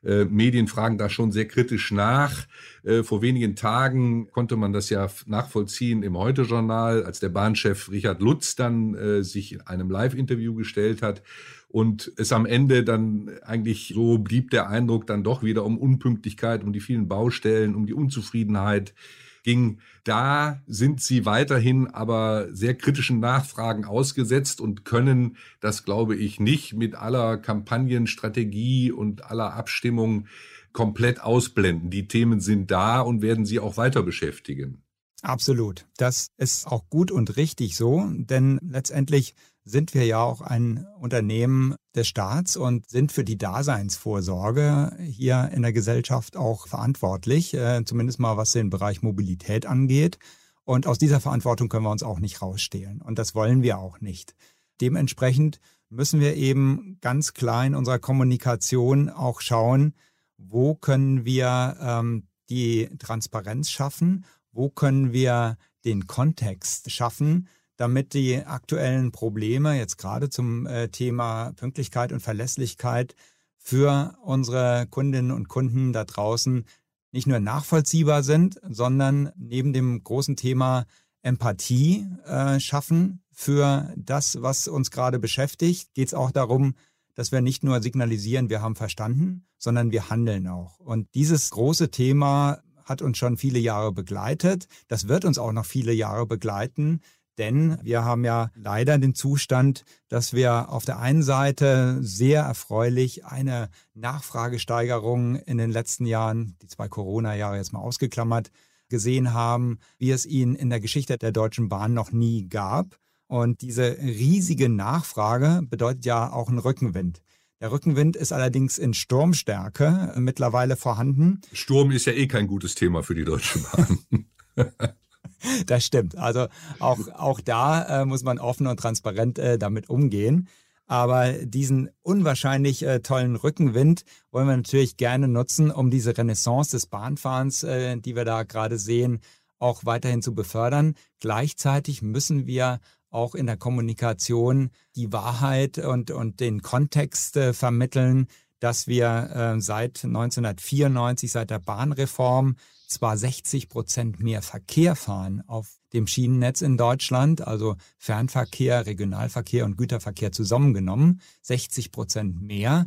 äh, 0.05 0.25
Medien 0.25 0.69
fragen 0.69 0.99
da 0.99 1.09
schon 1.09 1.33
sehr 1.33 1.47
kritisch 1.47 1.91
nach. 1.91 2.47
Äh, 2.85 3.03
vor 3.03 3.23
wenigen 3.23 3.57
Tagen 3.57 4.31
konnte 4.31 4.57
man 4.57 4.73
das 4.73 4.91
ja 4.91 5.09
nachvollziehen 5.27 6.03
im 6.03 6.17
Heute-Journal, 6.17 7.05
als 7.05 7.21
der 7.21 7.31
Bahnchef 7.31 7.91
Richard 7.91 8.21
Lutz 8.21 8.55
dann 8.55 8.95
äh, 8.95 9.23
sich 9.23 9.53
in 9.53 9.61
einem 9.63 9.91
Live-Interview 9.91 10.55
gestellt 10.55 11.03
hat 11.03 11.23
und 11.69 12.13
es 12.17 12.33
am 12.33 12.47
Ende 12.47 12.85
dann 12.85 13.31
eigentlich 13.43 13.93
so 13.95 14.19
blieb 14.19 14.51
der 14.51 14.69
Eindruck 14.69 15.07
dann 15.07 15.25
doch 15.25 15.43
wieder 15.43 15.65
um 15.65 15.79
Unpünktlichkeit, 15.79 16.63
um 16.63 16.73
die 16.73 16.81
vielen 16.81 17.09
Baustellen, 17.09 17.75
um 17.75 17.87
die 17.87 17.95
Unzufriedenheit 17.95 18.95
ging. 19.43 19.81
Da 20.05 20.63
sind 20.67 21.01
sie 21.01 21.27
weiterhin 21.27 21.87
aber 21.89 22.49
sehr 22.51 22.75
kritischen 22.75 23.21
Nachfragen 23.21 23.85
ausgesetzt 23.85 24.61
und 24.61 24.85
können 24.85 25.37
das, 25.61 25.85
glaube 25.85 26.17
ich, 26.17 26.41
nicht 26.41 26.75
mit 26.75 26.95
aller 26.95 27.37
Kampagnenstrategie 27.37 28.93
und 28.93 29.25
aller 29.25 29.55
Abstimmung 29.55 30.27
komplett 30.73 31.21
ausblenden. 31.21 31.91
Die 31.91 32.09
Themen 32.09 32.41
sind 32.41 32.71
da 32.71 33.01
und 33.01 33.23
werden 33.23 33.47
sie 33.47 33.61
auch 33.61 33.77
weiter 33.77 34.03
beschäftigen. 34.03 34.83
Absolut. 35.23 35.87
Das 35.97 36.29
ist 36.37 36.67
auch 36.67 36.89
gut 36.89 37.11
und 37.11 37.37
richtig 37.37 37.77
so, 37.77 38.07
denn 38.13 38.61
letztendlich 38.63 39.35
sind 39.69 39.95
wir 39.95 40.05
ja 40.07 40.23
auch 40.23 40.41
ein 40.41 40.87
Unternehmen 40.99 41.77
des 41.95 42.09
Staats 42.09 42.57
und 42.57 42.89
sind 42.89 43.13
für 43.13 43.25
die 43.25 43.39
Daseinsvorsorge 43.39 44.97
hier 45.01 45.51
in 45.53 45.63
der 45.63 45.73
Gesellschaft 45.73 46.37
auch 46.37 46.67
verantwortlich, 46.67 47.55
äh, 47.55 47.85
zumindest 47.85 48.19
mal 48.19 48.37
was 48.37 48.53
den 48.53 48.71
Bereich 48.71 49.03
Mobilität 49.03 49.67
angeht. 49.67 50.19
Und 50.65 50.87
aus 50.87 50.99
dieser 50.99 51.21
Verantwortung 51.21 51.69
können 51.69 51.85
wir 51.85 51.91
uns 51.91 52.03
auch 52.03 52.21
nicht 52.21 52.43
rausstehlen. 52.43 53.01
Und 53.01 53.19
das 53.19 53.35
wollen 53.35 53.63
wir 53.63 53.79
auch 53.79 54.01
nicht. 54.01 54.35
Dementsprechend 54.81 55.61
müssen 55.91 56.21
wir 56.21 56.37
eben 56.37 56.99
ganz 57.01 57.35
klar 57.35 57.65
in 57.65 57.75
unserer 57.75 57.99
Kommunikation 57.99 59.09
auch 59.09 59.41
schauen, 59.41 59.95
wo 60.37 60.75
können 60.75 61.25
wir 61.25 61.77
ähm, 61.81 62.29
die 62.49 62.89
Transparenz 62.99 63.71
schaffen, 63.71 64.25
wo 64.53 64.69
können 64.69 65.13
wir 65.13 65.57
den 65.85 66.07
Kontext 66.07 66.91
schaffen, 66.91 67.49
damit 67.79 68.13
die 68.13 68.45
aktuellen 68.45 69.13
Probleme 69.13 69.79
jetzt 69.79 69.97
gerade 69.97 70.29
zum 70.29 70.67
äh, 70.67 70.89
Thema 70.89 71.53
Pünktlichkeit 71.53 72.13
und 72.13 72.21
Verlässlichkeit 72.21 73.15
für 73.57 74.17
unsere 74.23 74.87
Kundinnen 74.91 75.31
und 75.31 75.49
Kunden 75.49 75.93
da 75.93 76.05
draußen 76.05 76.65
nicht 77.13 77.27
nur 77.27 77.41
nachvollziehbar 77.41 78.23
sind, 78.23 78.61
sondern 78.69 79.33
neben 79.37 79.73
dem 79.73 80.03
großen 80.03 80.37
Thema 80.37 80.87
Empathie 81.23 82.07
äh, 82.27 82.61
schaffen 82.61 83.23
für 83.33 83.93
das, 83.97 84.43
was 84.43 84.69
uns 84.69 84.91
gerade 84.91 85.19
beschäftigt, 85.19 85.95
geht 85.95 86.09
es 86.09 86.15
auch 86.15 86.33
darum, 86.33 86.75
dass 87.15 87.33
wir 87.33 87.41
nicht 87.41 87.63
nur 87.63 87.81
signalisieren, 87.81 88.51
wir 88.51 88.61
haben 88.61 88.77
verstanden, 88.77 89.47
sondern 89.57 89.93
wir 89.93 90.11
handeln 90.11 90.49
auch. 90.49 90.81
Und 90.81 91.15
dieses 91.15 91.51
große 91.51 91.91
Thema 91.91 92.61
hat 92.85 93.03
uns 93.03 93.19
schon 93.19 93.37
viele 93.37 93.59
Jahre 93.59 93.93
begleitet. 93.93 94.67
Das 94.89 95.09
wird 95.09 95.25
uns 95.25 95.39
auch 95.39 95.53
noch 95.53 95.67
viele 95.67 95.93
Jahre 95.93 96.27
begleiten. 96.27 97.01
Denn 97.39 97.79
wir 97.83 98.05
haben 98.05 98.25
ja 98.25 98.51
leider 98.57 98.99
den 98.99 99.15
Zustand, 99.15 99.85
dass 100.09 100.33
wir 100.33 100.71
auf 100.71 100.85
der 100.85 100.99
einen 100.99 101.23
Seite 101.23 101.99
sehr 102.01 102.43
erfreulich 102.43 103.25
eine 103.25 103.71
Nachfragesteigerung 103.95 105.37
in 105.37 105.57
den 105.57 105.71
letzten 105.71 106.05
Jahren, 106.05 106.57
die 106.63 106.67
zwei 106.67 106.89
Corona-Jahre 106.89 107.57
jetzt 107.57 107.73
mal 107.73 107.81
ausgeklammert, 107.81 108.51
gesehen 108.89 109.35
haben, 109.35 109.79
wie 109.99 110.11
es 110.11 110.27
ihn 110.27 110.55
in 110.55 110.71
der 110.71 110.81
Geschichte 110.81 111.17
der 111.17 111.31
Deutschen 111.31 111.69
Bahn 111.69 111.95
noch 111.95 112.11
nie 112.11 112.49
gab. 112.49 112.99
Und 113.29 113.61
diese 113.61 113.99
riesige 113.99 114.69
Nachfrage 114.69 115.61
bedeutet 115.63 116.07
ja 116.07 116.33
auch 116.33 116.49
einen 116.49 116.59
Rückenwind. 116.59 117.23
Der 117.61 117.71
Rückenwind 117.71 118.17
ist 118.17 118.33
allerdings 118.33 118.79
in 118.79 118.95
Sturmstärke 118.95 120.15
mittlerweile 120.17 120.77
vorhanden. 120.77 121.41
Sturm 121.53 121.91
ist 121.91 122.07
ja 122.07 122.13
eh 122.13 122.27
kein 122.27 122.47
gutes 122.47 122.75
Thema 122.75 123.03
für 123.03 123.15
die 123.15 123.25
Deutsche 123.25 123.59
Bahn. 123.59 124.27
das 125.67 125.85
stimmt. 125.85 126.17
Also 126.17 126.47
auch, 126.79 126.99
auch 127.15 127.41
da 127.41 128.03
äh, 128.03 128.05
muss 128.05 128.23
man 128.23 128.39
offen 128.39 128.67
und 128.67 128.79
transparent 128.79 129.39
äh, 129.39 129.59
damit 129.59 129.89
umgehen. 129.89 130.49
Aber 130.87 131.33
diesen 131.33 131.91
unwahrscheinlich 132.03 132.83
äh, 132.83 133.01
tollen 133.01 133.37
Rückenwind 133.37 134.05
wollen 134.31 134.49
wir 134.49 134.57
natürlich 134.57 134.97
gerne 134.97 135.29
nutzen, 135.29 135.71
um 135.71 135.91
diese 135.91 136.17
Renaissance 136.17 136.71
des 136.71 136.87
Bahnfahrens, 136.87 137.63
äh, 137.63 137.99
die 137.99 138.17
wir 138.17 138.25
da 138.25 138.43
gerade 138.45 138.79
sehen, 138.79 139.21
auch 139.59 139.85
weiterhin 139.85 140.23
zu 140.23 140.35
befördern. 140.35 140.95
Gleichzeitig 141.21 142.01
müssen 142.01 142.47
wir 142.47 142.81
auch 143.11 143.35
in 143.35 143.47
der 143.47 143.57
Kommunikation 143.57 144.71
die 144.97 145.13
Wahrheit 145.13 145.79
und, 145.79 146.11
und 146.11 146.41
den 146.41 146.63
Kontext 146.63 147.37
äh, 147.37 147.53
vermitteln, 147.53 148.27
dass 148.61 148.87
wir 148.87 149.31
äh, 149.57 149.61
seit 149.61 150.05
1994, 150.05 151.31
seit 151.31 151.51
der 151.51 151.59
Bahnreform, 151.59 152.57
zwar 152.87 153.17
60 153.17 153.69
Prozent 153.69 154.21
mehr 154.21 154.43
Verkehr 154.43 154.97
fahren 154.97 155.43
auf 155.47 155.79
dem 155.93 156.07
Schienennetz 156.07 156.63
in 156.63 156.77
Deutschland, 156.77 157.47
also 157.47 157.77
Fernverkehr, 157.99 158.87
Regionalverkehr 158.87 159.65
und 159.65 159.77
Güterverkehr 159.77 160.33
zusammengenommen, 160.33 161.21
60 161.43 161.93
Prozent 161.93 162.41
mehr, 162.43 162.87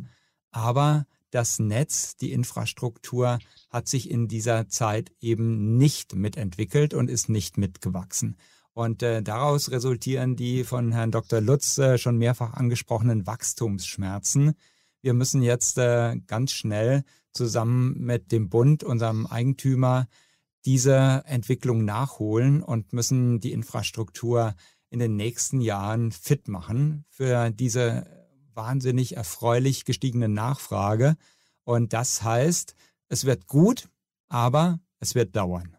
aber 0.50 1.06
das 1.30 1.58
Netz, 1.58 2.16
die 2.16 2.32
Infrastruktur 2.32 3.38
hat 3.70 3.88
sich 3.88 4.10
in 4.10 4.28
dieser 4.28 4.68
Zeit 4.68 5.12
eben 5.20 5.78
nicht 5.78 6.14
mitentwickelt 6.14 6.92
und 6.92 7.08
ist 7.08 7.30
nicht 7.30 7.56
mitgewachsen. 7.56 8.36
Und 8.74 9.02
äh, 9.02 9.22
daraus 9.22 9.70
resultieren 9.70 10.36
die 10.36 10.64
von 10.64 10.92
Herrn 10.92 11.10
Dr. 11.10 11.40
Lutz 11.40 11.78
äh, 11.78 11.98
schon 11.98 12.18
mehrfach 12.18 12.54
angesprochenen 12.54 13.26
Wachstumsschmerzen. 13.26 14.54
Wir 15.02 15.14
müssen 15.14 15.42
jetzt 15.42 15.78
äh, 15.78 16.16
ganz 16.28 16.52
schnell 16.52 17.02
zusammen 17.32 17.96
mit 17.98 18.30
dem 18.30 18.48
Bund, 18.48 18.84
unserem 18.84 19.26
Eigentümer, 19.26 20.06
diese 20.64 21.24
Entwicklung 21.26 21.84
nachholen 21.84 22.62
und 22.62 22.92
müssen 22.92 23.40
die 23.40 23.50
Infrastruktur 23.50 24.54
in 24.90 25.00
den 25.00 25.16
nächsten 25.16 25.60
Jahren 25.60 26.12
fit 26.12 26.46
machen 26.46 27.04
für 27.08 27.50
diese 27.50 28.06
wahnsinnig 28.54 29.16
erfreulich 29.16 29.84
gestiegene 29.84 30.28
Nachfrage. 30.28 31.16
Und 31.64 31.92
das 31.92 32.22
heißt, 32.22 32.76
es 33.08 33.24
wird 33.24 33.48
gut, 33.48 33.88
aber 34.28 34.78
es 35.00 35.16
wird 35.16 35.34
dauern. 35.34 35.76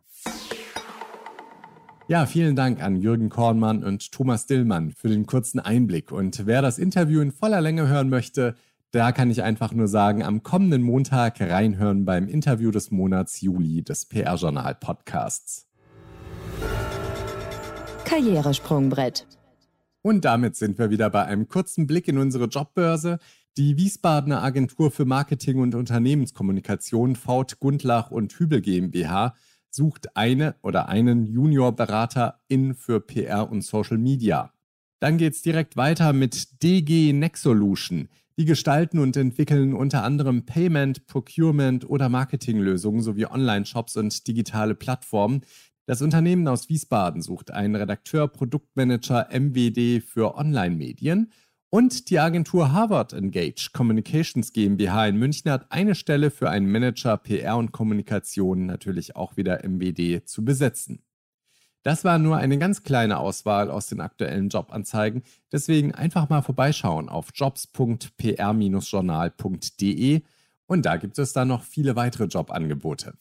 Ja, 2.09 2.25
vielen 2.25 2.57
Dank 2.57 2.83
an 2.83 2.97
Jürgen 2.97 3.29
Kornmann 3.29 3.85
und 3.85 4.11
Thomas 4.11 4.47
Dillmann 4.47 4.91
für 4.91 5.07
den 5.07 5.25
kurzen 5.25 5.61
Einblick. 5.61 6.11
Und 6.11 6.45
wer 6.45 6.61
das 6.61 6.77
Interview 6.77 7.21
in 7.21 7.31
voller 7.31 7.61
Länge 7.61 7.87
hören 7.87 8.09
möchte, 8.09 8.55
da 8.93 9.11
kann 9.11 9.31
ich 9.31 9.41
einfach 9.41 9.73
nur 9.73 9.87
sagen, 9.87 10.21
am 10.21 10.43
kommenden 10.43 10.83
Montag 10.83 11.41
reinhören 11.41 12.05
beim 12.05 12.27
Interview 12.27 12.69
des 12.69 12.91
Monats 12.91 13.41
Juli 13.41 13.81
des 13.81 14.05
PR-Journal 14.05 14.75
Podcasts. 14.75 15.67
Karrieresprungbrett. 18.05 19.25
Und 20.03 20.25
damit 20.25 20.55
sind 20.55 20.77
wir 20.77 20.91
wieder 20.91 21.09
bei 21.09 21.25
einem 21.25 21.47
kurzen 21.47 21.87
Blick 21.87 22.07
in 22.07 22.19
unsere 22.19 22.45
Jobbörse. 22.45 23.17
Die 23.57 23.77
Wiesbadener 23.77 24.43
Agentur 24.43 24.91
für 24.91 25.05
Marketing 25.05 25.57
und 25.57 25.73
Unternehmenskommunikation 25.73 27.15
Faut 27.15 27.59
Gundlach 27.59 28.11
und 28.11 28.33
Hübel 28.33 28.61
GmbH 28.61 29.33
sucht 29.71 30.15
eine 30.15 30.53
oder 30.61 30.87
einen 30.87 31.25
Juniorberater 31.25 32.41
in 32.47 32.75
für 32.75 32.99
PR 32.99 33.49
und 33.49 33.63
Social 33.63 33.97
Media. 33.97 34.53
Dann 34.99 35.17
geht 35.17 35.33
es 35.33 35.41
direkt 35.41 35.77
weiter 35.77 36.13
mit 36.13 36.61
DG 36.61 37.11
Nexolution. 37.11 38.07
Die 38.39 38.45
gestalten 38.45 38.97
und 38.97 39.15
entwickeln 39.15 39.73
unter 39.75 40.03
anderem 40.03 40.43
Payment, 40.45 41.05
Procurement 41.05 41.87
oder 41.87 42.09
Marketinglösungen 42.09 43.03
sowie 43.03 43.27
Online-Shops 43.27 43.95
und 43.95 44.27
digitale 44.27 44.73
Plattformen. 44.73 45.41
Das 45.85 46.01
Unternehmen 46.01 46.47
aus 46.47 46.67
Wiesbaden 46.67 47.21
sucht 47.21 47.51
einen 47.51 47.75
Redakteur, 47.75 48.27
Produktmanager, 48.27 49.27
MWD 49.31 50.01
für 50.01 50.35
Online-Medien. 50.35 51.31
Und 51.69 52.09
die 52.09 52.17
Agentur 52.17 52.71
Harvard 52.71 53.13
Engage 53.13 53.69
Communications 53.71 54.51
GmbH 54.51 55.07
in 55.07 55.17
München 55.17 55.51
hat 55.51 55.71
eine 55.71 55.93
Stelle 55.93 56.31
für 56.31 56.49
einen 56.49 56.71
Manager 56.71 57.17
PR 57.17 57.57
und 57.57 57.71
Kommunikation 57.71 58.65
natürlich 58.65 59.15
auch 59.15 59.37
wieder 59.37 59.61
MWD 59.63 60.27
zu 60.27 60.43
besetzen. 60.43 61.03
Das 61.83 62.03
war 62.05 62.17
nur 62.17 62.37
eine 62.37 62.57
ganz 62.57 62.83
kleine 62.83 63.19
Auswahl 63.19 63.69
aus 63.69 63.87
den 63.87 63.99
aktuellen 63.99 64.47
Jobanzeigen. 64.49 65.23
Deswegen 65.51 65.93
einfach 65.93 66.29
mal 66.29 66.41
vorbeischauen 66.41 67.09
auf 67.09 67.31
jobs.pr-journal.de 67.35 70.21
und 70.65 70.85
da 70.85 70.95
gibt 70.97 71.19
es 71.19 71.33
dann 71.33 71.49
noch 71.49 71.61
viele 71.63 71.95
weitere 71.95 72.25
Jobangebote. 72.25 73.13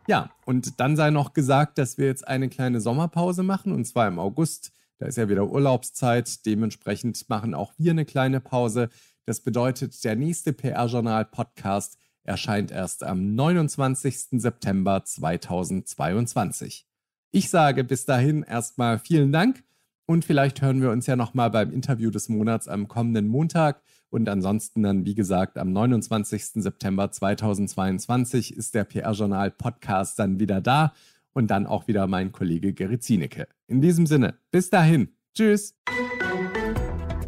Ja, 0.07 0.31
und 0.45 0.79
dann 0.81 0.97
sei 0.97 1.11
noch 1.11 1.33
gesagt, 1.33 1.79
dass 1.79 1.97
wir 1.97 2.07
jetzt 2.07 2.29
eine 2.29 2.49
kleine 2.49 2.81
Sommerpause 2.81 3.43
machen, 3.43 3.73
und 3.73 3.87
zwar 3.87 4.09
im 4.09 4.19
August. 4.19 4.73
Da 4.99 5.07
ist 5.07 5.17
ja 5.17 5.31
wieder 5.31 5.49
Urlaubszeit. 5.49 6.45
Dementsprechend 6.45 7.27
machen 7.29 7.55
auch 7.55 7.73
wir 7.79 7.93
eine 7.93 8.05
kleine 8.05 8.41
Pause. 8.41 8.91
Das 9.25 9.41
bedeutet, 9.41 10.05
der 10.05 10.17
nächste 10.17 10.53
PR-Journal-Podcast 10.53 11.97
erscheint 12.25 12.71
erst 12.71 13.03
am 13.03 13.35
29. 13.35 14.27
September 14.33 15.05
2022. 15.05 16.87
Ich 17.31 17.49
sage 17.49 17.85
bis 17.85 18.05
dahin 18.05 18.43
erstmal 18.43 18.99
vielen 18.99 19.33
Dank 19.33 19.65
und 20.11 20.25
vielleicht 20.25 20.61
hören 20.61 20.83
wir 20.83 20.91
uns 20.91 21.07
ja 21.07 21.15
nochmal 21.15 21.51
beim 21.53 21.71
Interview 21.71 22.11
des 22.11 22.29
Monats 22.29 22.67
am 22.67 22.89
kommenden 22.89 23.29
Montag. 23.29 23.81
Und 24.09 24.29
ansonsten 24.29 24.83
dann, 24.83 25.05
wie 25.05 25.15
gesagt, 25.15 25.57
am 25.57 25.73
29. 25.73 26.47
September 26.55 27.13
2022 27.13 28.57
ist 28.57 28.75
der 28.75 28.83
PR-Journal 28.83 29.53
Podcast 29.53 30.19
dann 30.19 30.41
wieder 30.41 30.61
da 30.61 30.95
und 31.33 31.49
dann 31.53 31.65
auch 31.65 31.87
wieder 31.87 32.09
mein 32.09 32.33
Kollege 32.33 32.73
Gerrit 32.73 33.05
Zienecke. 33.05 33.47
In 33.69 33.81
diesem 33.81 34.07
Sinne, 34.07 34.35
bis 34.51 34.69
dahin. 34.69 35.11
Tschüss. 35.33 35.77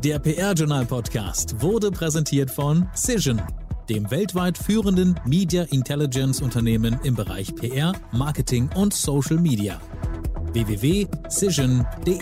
Der 0.03 0.19
PR-Journal 0.19 0.85
Podcast 0.87 1.63
wurde 1.63 1.93
präsentiert 1.93 2.51
von 2.51 2.89
Cision, 2.97 3.41
dem 3.89 4.11
weltweit 4.11 4.59
führenden 4.59 5.15
Media 5.25 5.63
Intelligence 5.71 6.43
Unternehmen 6.43 6.99
im 7.05 7.15
Bereich 7.15 7.55
PR, 7.55 7.93
Marketing 8.11 8.69
und 8.75 8.93
Social 8.93 9.37
Media. 9.39 9.81
www.cision.de 10.53 12.19